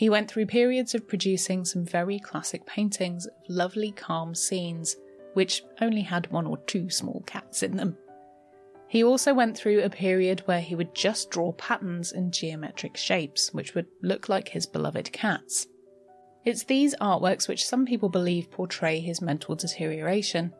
He 0.00 0.08
went 0.08 0.30
through 0.30 0.46
periods 0.46 0.94
of 0.94 1.06
producing 1.06 1.66
some 1.66 1.84
very 1.84 2.18
classic 2.18 2.64
paintings 2.64 3.26
of 3.26 3.34
lovely, 3.50 3.92
calm 3.92 4.34
scenes, 4.34 4.96
which 5.34 5.62
only 5.82 6.00
had 6.00 6.32
one 6.32 6.46
or 6.46 6.56
two 6.56 6.88
small 6.88 7.22
cats 7.26 7.62
in 7.62 7.76
them. 7.76 7.98
He 8.88 9.04
also 9.04 9.34
went 9.34 9.58
through 9.58 9.82
a 9.82 9.90
period 9.90 10.40
where 10.46 10.62
he 10.62 10.74
would 10.74 10.94
just 10.94 11.28
draw 11.28 11.52
patterns 11.52 12.12
in 12.12 12.32
geometric 12.32 12.96
shapes, 12.96 13.52
which 13.52 13.74
would 13.74 13.88
look 14.00 14.30
like 14.30 14.48
his 14.48 14.64
beloved 14.64 15.12
cats. 15.12 15.66
It's 16.46 16.64
these 16.64 16.94
artworks 16.94 17.46
which 17.46 17.66
some 17.66 17.84
people 17.84 18.08
believe 18.08 18.50
portray 18.50 19.00
his 19.00 19.20
mental 19.20 19.54
deterioration, 19.54 20.54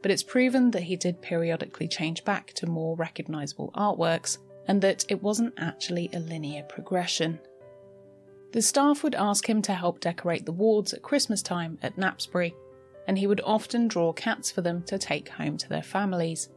but 0.00 0.12
it's 0.12 0.22
proven 0.22 0.70
that 0.70 0.84
he 0.84 0.94
did 0.94 1.20
periodically 1.20 1.88
change 1.88 2.24
back 2.24 2.52
to 2.52 2.68
more 2.68 2.94
recognisable 2.94 3.72
artworks 3.74 4.38
and 4.68 4.80
that 4.82 5.04
it 5.08 5.24
wasn't 5.24 5.54
actually 5.58 6.08
a 6.12 6.20
linear 6.20 6.62
progression. 6.62 7.40
The 8.52 8.62
staff 8.62 9.02
would 9.02 9.14
ask 9.14 9.48
him 9.48 9.60
to 9.62 9.74
help 9.74 10.00
decorate 10.00 10.46
the 10.46 10.52
wards 10.52 10.92
at 10.92 11.02
Christmas 11.02 11.42
time 11.42 11.78
at 11.82 11.98
Napsbury, 11.98 12.54
and 13.06 13.18
he 13.18 13.26
would 13.26 13.40
often 13.42 13.88
draw 13.88 14.12
cats 14.12 14.50
for 14.50 14.62
them 14.62 14.82
to 14.84 14.98
take 14.98 15.28
home 15.28 15.56
to 15.58 15.68
their 15.68 15.82
families. 15.82 16.48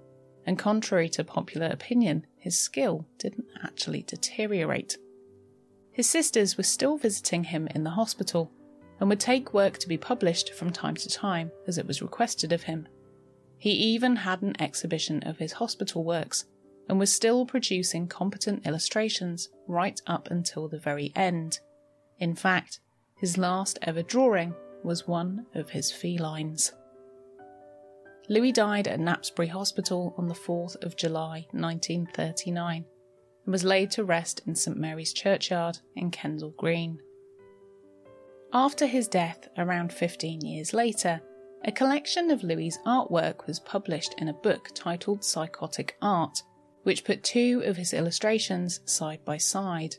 And 0.46 0.58
contrary 0.58 1.10
to 1.10 1.24
popular 1.24 1.68
opinion, 1.68 2.26
his 2.38 2.58
skill 2.58 3.06
didn't 3.18 3.48
actually 3.64 4.04
deteriorate. 4.04 4.98
His 5.92 6.10
sisters 6.10 6.58
were 6.58 6.64
still 6.64 6.98
visiting 6.98 7.44
him 7.44 7.68
in 7.76 7.84
the 7.84 7.90
hospital 7.90 8.52
and 9.00 9.10
would 9.10 9.20
take 9.20 9.54
work 9.54 9.78
to 9.80 9.88
be 9.88 9.98
published 9.98 10.54
from 10.54 10.72
time 10.72 10.96
to 10.96 11.10
time 11.10 11.52
as 11.68 11.78
it 11.78 11.86
was 11.86 12.02
requested 12.02 12.52
of 12.54 12.64
him. 12.64 12.88
He 13.58 13.72
even 13.72 14.16
had 14.16 14.42
an 14.42 14.60
exhibition 14.62 15.22
of 15.24 15.38
his 15.38 15.54
hospital 15.54 16.04
works 16.04 16.46
and 16.88 16.98
was 16.98 17.12
still 17.12 17.46
producing 17.46 18.08
competent 18.08 18.66
illustrations 18.66 19.50
right 19.68 20.02
up 20.08 20.32
until 20.32 20.68
the 20.68 20.80
very 20.80 21.12
end. 21.16 21.60
In 22.20 22.36
fact, 22.36 22.80
his 23.16 23.38
last 23.38 23.80
ever 23.82 24.02
drawing 24.02 24.54
was 24.84 25.08
one 25.08 25.46
of 25.56 25.70
his 25.70 25.92
felines. 25.92 26.74
Louis 28.30 28.52
died 28.52 28.88
at 28.88 29.00
Napsbury 29.00 29.48
Hospital 29.48 30.14
on 30.18 30.28
the 30.28 30.36
4th 30.36 30.76
of 30.84 30.96
July 30.96 31.48
1939 31.52 32.86
and 33.46 33.52
was 33.52 33.64
laid 33.64 33.90
to 33.92 34.04
rest 34.04 34.42
in 34.46 34.54
St 34.54 34.78
Mary's 34.78 35.14
Churchyard 35.14 35.80
in 35.96 36.12
Kensal 36.12 36.56
Green. 36.56 37.00
After 38.54 38.86
his 38.86 39.08
death, 39.08 39.48
around 39.58 39.94
15 39.94 40.42
years 40.42 40.74
later, 40.74 41.22
a 41.66 41.72
collection 41.72 42.32
of 42.32 42.44
Louis' 42.44 42.78
artwork 42.86 43.48
was 43.48 43.60
published 43.60 44.16
in 44.18 44.28
a 44.28 44.34
book 44.34 44.70
titled 44.74 45.24
Psychotic 45.24 45.98
Art, 46.02 46.44
which 46.84 47.04
put 47.04 47.24
two 47.24 47.62
of 47.66 47.78
his 47.78 47.94
illustrations 47.94 48.80
side 48.86 49.24
by 49.26 49.38
side, 49.38 49.96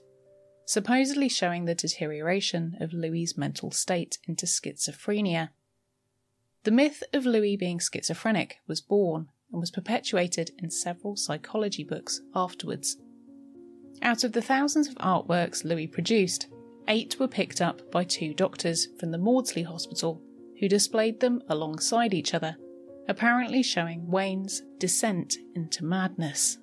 supposedly 0.70 1.28
showing 1.28 1.64
the 1.64 1.74
deterioration 1.74 2.76
of 2.78 2.92
Louis' 2.92 3.36
mental 3.36 3.72
state 3.72 4.18
into 4.28 4.46
schizophrenia. 4.46 5.48
The 6.62 6.70
myth 6.70 7.02
of 7.12 7.26
Louis 7.26 7.56
being 7.56 7.80
schizophrenic 7.80 8.58
was 8.68 8.80
born 8.80 9.30
and 9.50 9.60
was 9.60 9.72
perpetuated 9.72 10.52
in 10.58 10.70
several 10.70 11.16
psychology 11.16 11.82
books 11.82 12.20
afterwards. 12.36 12.98
Out 14.00 14.22
of 14.22 14.30
the 14.30 14.40
thousands 14.40 14.86
of 14.86 14.94
artworks 14.98 15.64
Louis 15.64 15.88
produced, 15.88 16.46
eight 16.86 17.18
were 17.18 17.26
picked 17.26 17.60
up 17.60 17.90
by 17.90 18.04
two 18.04 18.32
doctors 18.32 18.86
from 19.00 19.10
the 19.10 19.18
Maudsley 19.18 19.64
Hospital 19.64 20.22
who 20.60 20.68
displayed 20.68 21.18
them 21.18 21.42
alongside 21.48 22.14
each 22.14 22.32
other, 22.32 22.56
apparently 23.08 23.64
showing 23.64 24.06
Wain's 24.06 24.62
descent 24.78 25.34
into 25.56 25.84
madness. 25.84 26.58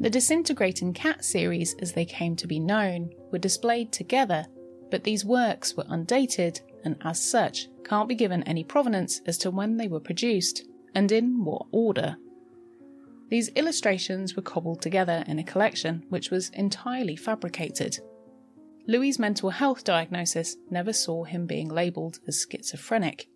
The 0.00 0.10
Disintegrating 0.10 0.92
Cat 0.92 1.24
series, 1.24 1.74
as 1.80 1.92
they 1.92 2.04
came 2.04 2.36
to 2.36 2.46
be 2.46 2.58
known, 2.58 3.10
were 3.30 3.38
displayed 3.38 3.92
together, 3.92 4.46
but 4.90 5.04
these 5.04 5.24
works 5.24 5.76
were 5.76 5.86
undated 5.88 6.60
and, 6.84 6.96
as 7.02 7.22
such, 7.22 7.68
can't 7.84 8.08
be 8.08 8.14
given 8.14 8.42
any 8.42 8.64
provenance 8.64 9.20
as 9.26 9.38
to 9.38 9.50
when 9.50 9.76
they 9.76 9.88
were 9.88 10.00
produced 10.00 10.64
and 10.94 11.10
in 11.12 11.44
what 11.44 11.66
order. 11.70 12.16
These 13.30 13.48
illustrations 13.50 14.36
were 14.36 14.42
cobbled 14.42 14.82
together 14.82 15.24
in 15.26 15.38
a 15.38 15.44
collection 15.44 16.04
which 16.08 16.30
was 16.30 16.50
entirely 16.50 17.16
fabricated. 17.16 17.98
Louis' 18.86 19.18
mental 19.18 19.50
health 19.50 19.84
diagnosis 19.84 20.56
never 20.70 20.92
saw 20.92 21.24
him 21.24 21.46
being 21.46 21.68
labelled 21.68 22.18
as 22.26 22.46
schizophrenic. 22.48 23.26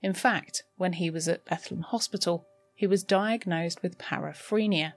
In 0.00 0.14
fact, 0.14 0.62
when 0.76 0.94
he 0.94 1.10
was 1.10 1.28
at 1.28 1.44
Bethlehem 1.44 1.82
Hospital, 1.82 2.46
he 2.74 2.86
was 2.86 3.04
diagnosed 3.04 3.82
with 3.82 3.98
paraphrenia, 3.98 4.94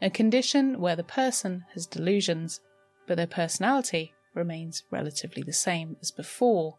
a 0.00 0.10
condition 0.10 0.80
where 0.80 0.96
the 0.96 1.04
person 1.04 1.64
has 1.74 1.86
delusions, 1.86 2.60
but 3.06 3.16
their 3.16 3.26
personality 3.26 4.14
remains 4.34 4.84
relatively 4.90 5.42
the 5.42 5.52
same 5.52 5.96
as 6.00 6.10
before, 6.10 6.78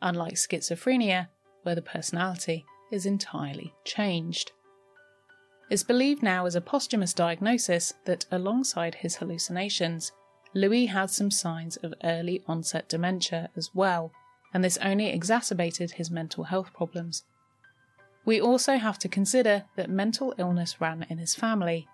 unlike 0.00 0.34
schizophrenia, 0.34 1.28
where 1.62 1.74
the 1.74 1.82
personality 1.82 2.64
is 2.90 3.06
entirely 3.06 3.74
changed. 3.84 4.52
It's 5.68 5.82
believed 5.84 6.22
now 6.22 6.46
as 6.46 6.56
a 6.56 6.60
posthumous 6.60 7.14
diagnosis 7.14 7.94
that 8.04 8.26
alongside 8.30 8.96
his 8.96 9.16
hallucinations, 9.16 10.12
Louis 10.52 10.86
had 10.86 11.10
some 11.10 11.30
signs 11.30 11.76
of 11.76 11.94
early 12.02 12.42
onset 12.48 12.88
dementia 12.88 13.50
as 13.56 13.70
well, 13.72 14.12
and 14.52 14.64
this 14.64 14.78
only 14.78 15.06
exacerbated 15.06 15.92
his 15.92 16.10
mental 16.10 16.44
health 16.44 16.72
problems. 16.72 17.22
We 18.24 18.40
also 18.40 18.76
have 18.78 18.98
to 18.98 19.08
consider 19.08 19.64
that 19.76 19.88
mental 19.88 20.34
illness 20.38 20.80
ran 20.80 21.06
in 21.08 21.18
his 21.18 21.36
family. 21.36 21.86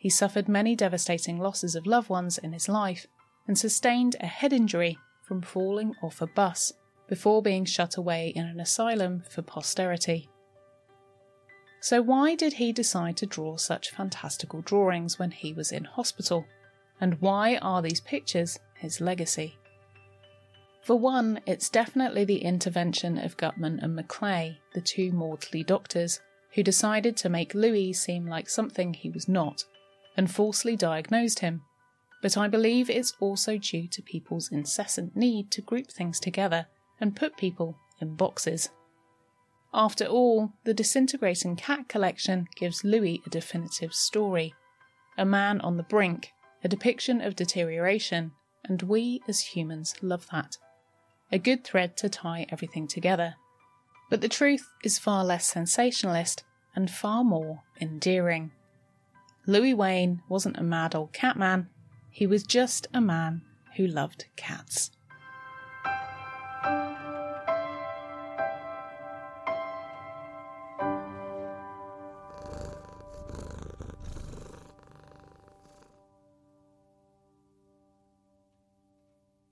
He 0.00 0.08
suffered 0.08 0.48
many 0.48 0.76
devastating 0.76 1.38
losses 1.38 1.74
of 1.74 1.84
loved 1.84 2.08
ones 2.08 2.38
in 2.38 2.52
his 2.52 2.68
life 2.68 3.08
and 3.48 3.58
sustained 3.58 4.14
a 4.20 4.26
head 4.26 4.52
injury 4.52 4.96
from 5.22 5.42
falling 5.42 5.96
off 6.00 6.22
a 6.22 6.28
bus 6.28 6.72
before 7.08 7.42
being 7.42 7.64
shut 7.64 7.96
away 7.96 8.28
in 8.28 8.46
an 8.46 8.60
asylum 8.60 9.24
for 9.28 9.42
posterity. 9.42 10.30
So, 11.80 12.00
why 12.00 12.36
did 12.36 12.54
he 12.54 12.72
decide 12.72 13.16
to 13.16 13.26
draw 13.26 13.56
such 13.56 13.90
fantastical 13.90 14.62
drawings 14.62 15.18
when 15.18 15.32
he 15.32 15.52
was 15.52 15.72
in 15.72 15.84
hospital? 15.84 16.46
And 17.00 17.20
why 17.20 17.56
are 17.56 17.82
these 17.82 18.00
pictures 18.00 18.58
his 18.74 19.00
legacy? 19.00 19.58
For 20.82 20.96
one, 20.96 21.40
it's 21.44 21.68
definitely 21.68 22.24
the 22.24 22.44
intervention 22.44 23.18
of 23.18 23.36
Guttmann 23.36 23.82
and 23.82 23.96
Maclay, 23.96 24.58
the 24.74 24.80
two 24.80 25.12
Maudsley 25.12 25.64
doctors, 25.64 26.20
who 26.54 26.62
decided 26.62 27.16
to 27.16 27.28
make 27.28 27.54
Louis 27.54 27.92
seem 27.92 28.26
like 28.26 28.48
something 28.48 28.94
he 28.94 29.10
was 29.10 29.28
not, 29.28 29.64
and 30.18 30.30
falsely 30.30 30.76
diagnosed 30.76 31.38
him. 31.38 31.62
But 32.20 32.36
I 32.36 32.48
believe 32.48 32.90
it's 32.90 33.14
also 33.20 33.56
due 33.56 33.86
to 33.86 34.02
people's 34.02 34.50
incessant 34.50 35.16
need 35.16 35.52
to 35.52 35.62
group 35.62 35.92
things 35.92 36.18
together 36.18 36.66
and 37.00 37.14
put 37.14 37.36
people 37.36 37.78
in 38.00 38.16
boxes. 38.16 38.70
After 39.72 40.06
all, 40.06 40.52
the 40.64 40.74
disintegrating 40.74 41.54
cat 41.54 41.88
collection 41.88 42.48
gives 42.56 42.82
Louis 42.82 43.22
a 43.24 43.30
definitive 43.30 43.94
story. 43.94 44.54
A 45.16 45.24
man 45.24 45.60
on 45.60 45.76
the 45.76 45.84
brink, 45.84 46.32
a 46.64 46.68
depiction 46.68 47.20
of 47.20 47.36
deterioration, 47.36 48.32
and 48.64 48.82
we 48.82 49.22
as 49.28 49.40
humans 49.40 49.94
love 50.02 50.26
that. 50.32 50.56
A 51.30 51.38
good 51.38 51.62
thread 51.62 51.96
to 51.98 52.08
tie 52.08 52.46
everything 52.48 52.88
together. 52.88 53.36
But 54.10 54.20
the 54.20 54.28
truth 54.28 54.68
is 54.82 54.98
far 54.98 55.24
less 55.24 55.46
sensationalist 55.46 56.42
and 56.74 56.90
far 56.90 57.22
more 57.22 57.62
endearing. 57.80 58.50
Louis 59.48 59.72
Wain 59.72 60.20
wasn't 60.28 60.58
a 60.58 60.62
mad 60.62 60.94
old 60.94 61.14
cat 61.14 61.38
man, 61.38 61.70
he 62.10 62.26
was 62.26 62.42
just 62.42 62.86
a 62.92 63.00
man 63.00 63.40
who 63.76 63.86
loved 63.86 64.26
cats. 64.36 64.90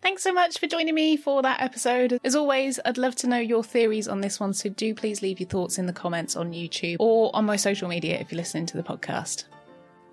Thanks 0.03 0.23
so 0.23 0.31
much 0.31 0.59
for 0.59 0.67
joining 0.67 0.95
me 0.95 1.17
for 1.17 1.41
that 1.41 1.63
episode. 1.63 2.21
As 2.23 2.37
always, 2.37 2.79
I'd 2.85 2.99
love 2.99 3.17
to 3.17 3.27
know 3.27 3.39
your 3.39 3.65
theories 3.65 4.09
on 4.09 4.21
this 4.21 4.39
one, 4.39 4.53
so 4.53 4.69
do 4.69 4.95
please 4.95 5.23
leave 5.23 5.41
your 5.41 5.49
thoughts 5.49 5.79
in 5.79 5.87
the 5.87 5.93
comments 5.95 6.37
on 6.37 6.53
YouTube 6.53 6.97
or 7.01 7.35
on 7.35 7.47
my 7.47 7.57
social 7.57 7.89
media 7.89 8.19
if 8.19 8.31
you're 8.31 8.37
listening 8.37 8.67
to 8.67 8.77
the 8.77 8.83
podcast. 8.83 9.45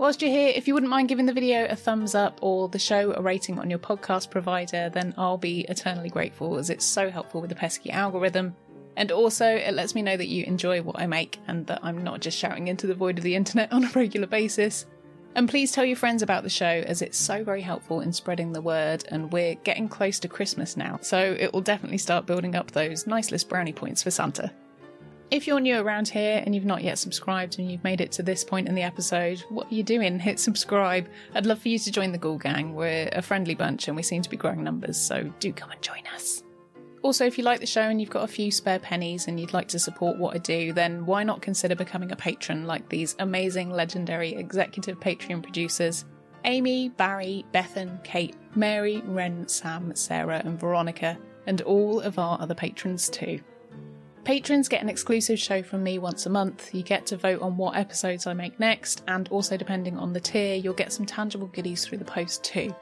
Whilst 0.04 0.22
you're 0.22 0.32
here, 0.32 0.52
if 0.54 0.68
you 0.68 0.74
wouldn't 0.74 0.90
mind 0.90 1.08
giving 1.08 1.28
the 1.28 1.32
video 1.32 1.66
a 1.66 1.78
thumbs 1.78 2.14
up 2.14 2.38
or 2.42 2.68
the 2.68 2.78
show 2.78 3.14
a 3.14 3.22
rating 3.22 3.58
on 3.58 3.70
your 3.70 3.80
podcast 3.80 4.30
provider, 4.30 4.90
then 4.90 5.14
I'll 5.18 5.38
be 5.38 5.62
eternally 5.70 6.10
grateful 6.10 6.58
as 6.58 6.70
it's 6.70 6.84
so 6.84 7.10
helpful 7.10 7.40
with 7.40 7.50
the 7.50 7.56
pesky 7.56 7.90
algorithm. 7.90 8.54
And 8.98 9.14
also, 9.14 9.46
it 9.46 9.74
lets 9.74 9.96
me 9.96 10.02
know 10.02 10.18
that 10.18 10.28
you 10.28 10.44
enjoy 10.44 10.82
what 10.82 11.00
I 11.00 11.08
make 11.08 11.40
and 11.48 11.66
that 11.68 11.80
I'm 11.84 12.04
not 12.04 12.20
just 12.20 12.38
shouting 12.38 12.68
into 12.68 12.86
the 12.86 12.94
void 12.94 13.18
of 13.18 13.24
the 13.24 13.34
internet 13.34 13.72
on 13.72 13.86
a 13.86 13.92
regular 13.92 14.28
basis. 14.28 14.86
And 15.36 15.48
please 15.48 15.72
tell 15.72 15.86
your 15.86 15.96
friends 15.96 16.22
about 16.22 16.44
the 16.44 16.50
show 16.50 16.84
as 16.86 17.02
it's 17.02 17.18
so 17.18 17.46
very 17.46 17.62
helpful 17.62 18.02
in 18.02 18.12
spreading 18.12 18.52
the 18.52 18.62
word. 18.62 19.06
And 19.08 19.32
we're 19.32 19.56
getting 19.56 19.88
close 19.88 20.20
to 20.20 20.28
Christmas 20.28 20.76
now, 20.76 21.00
so 21.02 21.18
it 21.40 21.54
will 21.54 21.62
definitely 21.62 21.98
start 21.98 22.26
building 22.26 22.56
up 22.56 22.72
those 22.72 23.08
nice 23.08 23.32
list 23.32 23.48
brownie 23.48 23.72
points 23.72 24.04
for 24.04 24.12
Santa. 24.12 24.52
If 25.32 25.48
you're 25.48 25.60
new 25.60 25.80
around 25.80 26.10
here 26.10 26.44
and 26.46 26.54
you've 26.54 26.66
not 26.66 26.84
yet 26.84 27.00
subscribed 27.00 27.58
and 27.58 27.72
you've 27.72 27.84
made 27.84 28.02
it 28.02 28.12
to 28.14 28.24
this 28.24 28.44
point 28.44 28.68
in 28.68 28.76
the 28.76 28.84
episode, 28.84 29.40
what 29.50 29.72
are 29.72 29.74
you 29.74 29.84
doing? 29.84 30.20
Hit 30.20 30.40
subscribe. 30.40 31.08
I'd 31.34 31.46
love 31.46 31.60
for 31.60 31.70
you 31.70 31.80
to 31.80 31.92
join 31.92 32.12
the 32.12 32.18
Ghoul 32.18 32.38
Gang. 32.38 32.76
We're 32.76 33.10
a 33.12 33.22
friendly 33.22 33.56
bunch 33.56 33.88
and 33.88 33.98
we 33.98 34.04
seem 34.04 34.22
to 34.22 34.30
be 34.30 34.38
growing 34.38 34.64
numbers, 34.64 34.98
so 34.98 35.24
do 35.40 35.52
come 35.52 35.72
and 35.72 35.82
join 35.82 36.04
us. 36.14 36.44
Also, 37.02 37.26
if 37.26 37.38
you 37.38 37.44
like 37.44 37.60
the 37.60 37.66
show 37.66 37.82
and 37.82 38.00
you've 38.00 38.10
got 38.10 38.24
a 38.24 38.28
few 38.28 38.50
spare 38.50 38.80
pennies 38.80 39.28
and 39.28 39.38
you'd 39.38 39.54
like 39.54 39.68
to 39.70 39.80
support 39.80 40.18
what 40.18 40.36
I 40.36 40.38
do, 40.38 40.72
then 40.72 41.06
why 41.06 41.24
not 41.24 41.42
consider 41.42 41.76
becoming 41.76 42.12
a 42.12 42.16
patron 42.16 42.66
like 42.66 42.88
these 42.88 43.16
amazing, 43.20 43.72
legendary 43.72 44.34
executive 44.36 45.00
Patreon 45.00 45.44
producers 45.44 46.06
Amy, 46.46 46.90
Barry, 46.90 47.46
Bethan, 47.54 48.04
Kate, 48.04 48.36
Mary, 48.56 49.02
Ren, 49.06 49.48
Sam, 49.48 49.96
Sarah, 49.96 50.42
and 50.46 50.60
Veronica, 50.60 51.18
and 51.48 51.62
all 51.62 52.02
of 52.02 52.20
our 52.20 52.40
other 52.40 52.56
patrons 52.56 53.10
too. 53.10 53.40
Patrons 54.24 54.70
get 54.70 54.82
an 54.82 54.88
exclusive 54.88 55.38
show 55.38 55.62
from 55.62 55.84
me 55.84 56.00
once 56.00 56.26
a 56.26 56.30
month. 56.30 56.74
You 56.74 56.82
get 56.82 57.06
to 57.08 57.18
vote 57.18 57.42
on 57.42 57.58
what 57.58 57.76
episodes 57.76 58.26
I 58.26 58.34
make 58.34 58.58
next, 58.58 59.04
and 59.10 59.28
also 59.28 59.58
depending 59.58 59.98
on 59.98 60.14
the 60.14 60.22
tier, 60.22 60.56
you'll 60.56 60.74
get 60.74 60.94
some 60.94 61.06
tangible 61.06 61.48
goodies 61.48 61.86
through 61.86 61.98
the 61.98 62.06
post 62.06 62.42
too. 62.42 62.74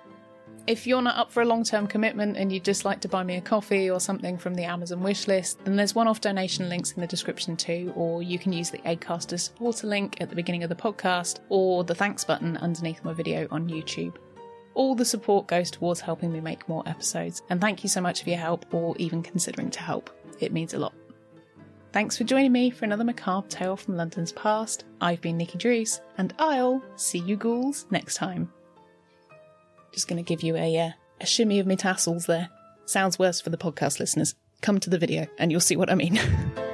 If 0.68 0.86
you're 0.86 1.02
not 1.02 1.18
up 1.18 1.32
for 1.32 1.42
a 1.42 1.46
long 1.46 1.64
term 1.64 1.88
commitment 1.88 2.38
and 2.38 2.52
you'd 2.52 2.64
just 2.64 2.86
like 2.86 3.00
to 3.02 3.08
buy 3.08 3.24
me 3.24 3.38
a 3.38 3.42
coffee 3.42 3.90
or 3.90 4.00
something 4.00 4.38
from 4.38 4.54
the 4.54 4.66
Amazon 4.66 5.02
wishlist, 5.02 5.58
then 5.64 5.76
there's 5.76 5.96
one 5.96 6.08
off 6.08 6.22
donation 6.22 6.70
links 6.70 6.92
in 6.92 7.02
the 7.02 7.08
description 7.08 7.58
too, 7.58 7.92
or 7.96 8.22
you 8.22 8.38
can 8.38 8.54
use 8.54 8.70
the 8.70 8.78
Acast 8.80 9.38
supporter 9.40 9.88
link 9.88 10.22
at 10.22 10.30
the 10.30 10.36
beginning 10.36 10.62
of 10.62 10.70
the 10.70 10.76
podcast 10.76 11.40
or 11.50 11.84
the 11.84 11.96
thanks 11.96 12.24
button 12.24 12.56
underneath 12.58 13.04
my 13.04 13.14
video 13.14 13.48
on 13.50 13.68
YouTube. 13.68 14.16
All 14.76 14.94
the 14.94 15.04
support 15.04 15.48
goes 15.48 15.72
towards 15.72 16.02
helping 16.02 16.32
me 16.32 16.40
make 16.40 16.70
more 16.70 16.88
episodes, 16.88 17.42
and 17.50 17.60
thank 17.60 17.82
you 17.82 17.90
so 17.90 18.00
much 18.00 18.22
for 18.22 18.30
your 18.30 18.38
help 18.38 18.72
or 18.72 18.96
even 19.00 19.24
considering 19.24 19.72
to 19.72 19.82
help. 19.82 20.12
It 20.40 20.54
means 20.54 20.76
a 20.76 20.80
lot. 20.80 20.94
Thanks 21.94 22.18
for 22.18 22.24
joining 22.24 22.54
me 22.54 22.70
for 22.70 22.86
another 22.86 23.04
macabre 23.04 23.50
tale 23.50 23.76
from 23.76 23.98
London's 23.98 24.32
past. 24.32 24.86
I've 25.02 25.20
been 25.20 25.36
Nikki 25.36 25.58
Druce, 25.58 26.00
and 26.18 26.34
I'll 26.40 26.82
see 26.96 27.20
you 27.20 27.36
ghouls 27.36 27.86
next 27.92 28.16
time. 28.16 28.50
Just 29.92 30.08
going 30.08 30.24
to 30.24 30.28
give 30.28 30.42
you 30.42 30.56
a, 30.56 30.78
uh, 30.80 30.92
a 31.20 31.26
shimmy 31.26 31.60
of 31.60 31.68
my 31.68 31.76
tassels 31.76 32.28
there. 32.28 32.50
Sounds 32.86 33.20
worse 33.20 33.42
for 33.42 33.50
the 33.50 33.58
podcast 33.58 34.00
listeners. 34.00 34.36
Come 34.62 34.80
to 34.80 34.90
the 34.90 34.98
video 34.98 35.28
and 35.38 35.52
you'll 35.52 35.60
see 35.60 35.76
what 35.76 35.90
I 35.90 35.96
mean. 35.96 36.18